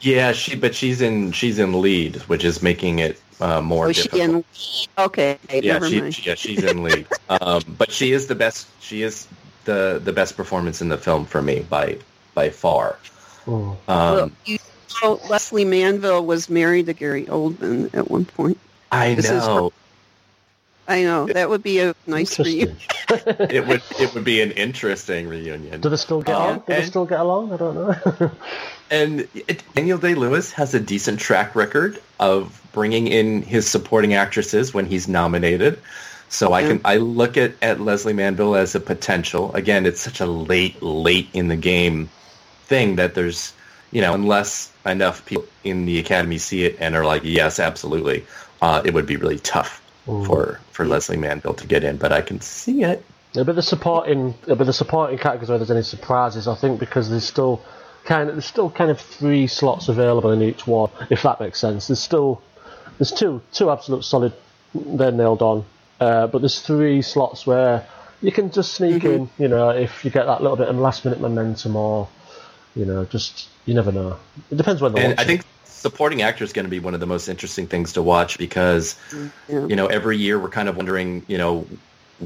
[0.00, 3.92] Yeah, she but she's in she's in lead, which is making it uh, more Oh,
[3.92, 4.30] she difficult.
[4.30, 4.44] in?
[4.98, 6.14] Okay, yeah, never she, mind.
[6.14, 7.06] she- yeah, she's in lead.
[7.28, 8.68] um, but she is the best.
[8.80, 9.26] She is
[9.64, 11.98] the the best performance in the film for me by
[12.34, 12.96] by far.
[13.46, 13.70] Mm.
[13.70, 14.58] Um, well, you
[15.02, 18.58] know, Lesley Manville was married to Gary Oldman at one point.
[18.92, 19.72] I this is know.
[20.88, 22.76] I know that would be a nice reunion.
[23.10, 25.82] it would it would be an interesting reunion.
[25.82, 26.58] Do they still get on?
[26.60, 27.52] Do they still get along?
[27.52, 28.30] I don't know.
[28.90, 34.14] And it, Daniel Day Lewis has a decent track record of bringing in his supporting
[34.14, 35.78] actresses when he's nominated.
[36.30, 39.54] So I can I look at, at Lesley Manville as a potential.
[39.54, 42.08] Again, it's such a late late in the game
[42.64, 43.52] thing that there's
[43.90, 48.24] you know unless enough people in the academy see it and are like yes absolutely,
[48.62, 49.82] uh, it would be really tough
[50.26, 51.96] for for Lesley Manville to get in.
[51.96, 53.04] But I can see it.
[53.32, 56.48] It'll be the supporting, it'll the supporting categories where there's any surprises.
[56.48, 57.62] I think because there's still
[58.04, 61.60] kind of there's still kind of three slots available in each one, if that makes
[61.60, 61.88] sense.
[61.88, 62.40] There's still
[62.98, 64.32] there's two two absolute solid,
[64.74, 65.64] they're nailed on,
[66.00, 67.86] uh, but there's three slots where
[68.22, 69.28] you can just sneak in.
[69.38, 72.08] You know, if you get that little bit of last minute momentum, or
[72.74, 74.18] you know, just you never know.
[74.50, 75.44] It depends when the And I think
[75.78, 78.96] supporting actor is going to be one of the most interesting things to watch because
[79.48, 79.66] Yeah.
[79.66, 81.66] you know every year we're kind of wondering you know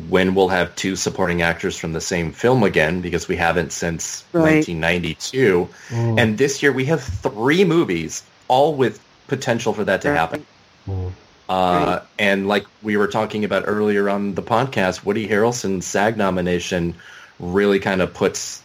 [0.09, 4.25] when we'll have two supporting actors from the same film again because we haven't since
[4.33, 4.67] Right.
[4.67, 10.47] 1992 and this year we have three movies all with potential for that to happen.
[10.89, 11.05] Uh,
[11.49, 12.03] Right.
[12.19, 16.95] and like we were talking about earlier on the podcast woody harrelson's sag nomination
[17.39, 18.63] really kind of puts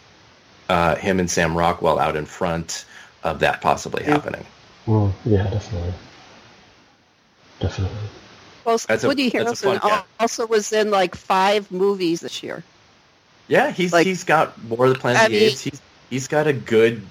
[0.69, 2.85] uh, him and sam rockwell out in front
[3.23, 4.45] of that possibly happening
[4.87, 5.93] Mm, yeah, definitely,
[7.59, 7.97] definitely.
[8.65, 10.05] Well, That's a- Woody that's a fun Harrelson al- cat.
[10.19, 12.63] also was in like five movies this year.
[13.47, 15.61] Yeah, he's Like- he's got more of the Planet I of the mean- Apes.
[15.61, 17.01] He's he's got a good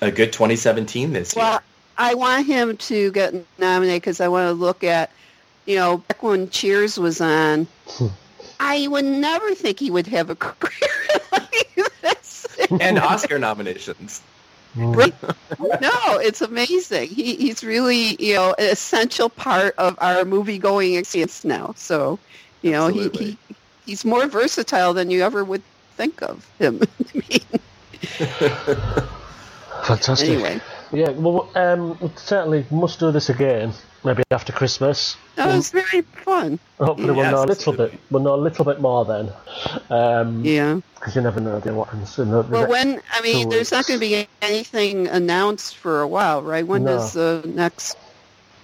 [0.00, 1.44] a good 2017 this year.
[1.44, 1.60] Well,
[1.96, 5.10] I want him to get nominated because I want to look at,
[5.66, 7.66] you know, back when Cheers was on.
[8.60, 10.90] I would never think he would have a career
[11.32, 12.46] like this.
[12.80, 14.20] and Oscar nominations.
[14.76, 15.14] Right?
[15.58, 17.08] no, it's amazing.
[17.08, 21.74] He, he's really, you know, an essential part of our movie going experience now.
[21.76, 22.18] So,
[22.62, 23.38] you know, he, he
[23.86, 25.62] he's more versatile than you ever would
[25.96, 26.80] think of him.
[27.14, 27.40] I mean,
[29.84, 30.28] Fantastic.
[30.28, 30.60] anyway,
[30.92, 33.72] Yeah, well, um, certainly must do this again.
[34.04, 35.16] Maybe after Christmas.
[35.34, 36.58] that was very fun.
[36.78, 37.94] Hopefully, we'll Yes, know a little bit.
[38.10, 40.80] We'll know a little bit more then, because Yeah.
[40.94, 42.16] Because you never know dear, what happens.
[42.18, 46.00] In the, the Well, when I mean, there's not going to be anything announced for
[46.00, 46.66] a while, right?
[46.66, 46.92] When No.
[46.96, 47.96] does the next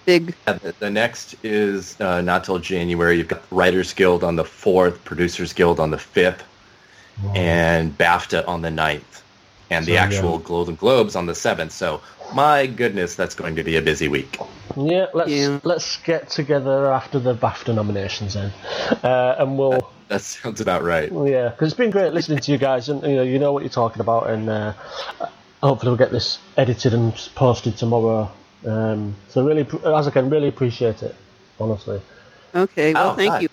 [0.05, 0.35] big?
[0.47, 3.18] Uh, The, the next is uh, not till January.
[3.18, 6.45] You've got the Writers Guild on the fourth, Producers Guild on the fifth,
[7.35, 9.22] and BAFTA on the 9th,
[9.70, 10.03] and the So, yeah.
[10.03, 11.72] actual Golden Globes on the seventh.
[11.72, 12.01] So,
[12.33, 14.39] my goodness, that's going to be a busy week.
[14.77, 15.61] Yeah, let's Yeah.
[15.62, 18.53] let's get together after the BAFTA nominations then,
[19.03, 21.11] uh, and we'll That sounds about right.
[21.12, 23.62] Yeah, because it's been great listening to you guys, and you know, you know what
[23.62, 24.72] you're talking about, and uh,
[25.62, 28.31] hopefully we'll get this edited and posted tomorrow.
[28.66, 31.14] Um, so really, as I can really appreciate it,
[31.61, 32.01] honestly.
[32.55, 33.41] Okay, well, Oh, thank hi.
[33.41, 33.49] you.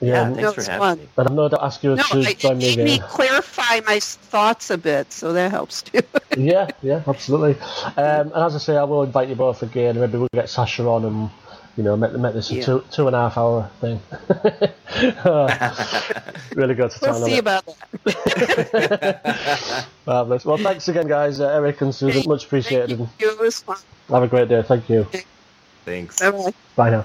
[0.00, 0.98] Yeah, Yeah, thanks No, for it's having fun.
[0.98, 1.08] me.
[1.16, 3.98] and I'm no doubt ask you No, to it join me made me clarify my
[4.00, 6.00] thoughts a bit, so that helps too.
[6.36, 7.56] yeah, yeah, absolutely.
[7.96, 9.96] Um, and as I say, I will invite you both again.
[9.96, 11.30] and Maybe we'll get Sasha on and
[11.76, 12.64] you know make, make this a Yeah.
[12.64, 14.00] two two and a half hour thing.
[16.54, 17.38] really good to we'll chat see it.
[17.40, 19.86] about that.
[20.06, 20.44] Marvelous.
[20.44, 21.40] Well, thanks again, guys.
[21.40, 22.98] Uh, Erik and Susan, much appreciated.
[22.98, 23.30] Thank you.
[23.32, 23.76] It was fun.
[24.10, 24.62] Have a great day.
[24.62, 25.06] Thank you.
[25.84, 26.18] Thanks.
[26.20, 26.52] Bye-bye.
[26.76, 27.04] Bye now.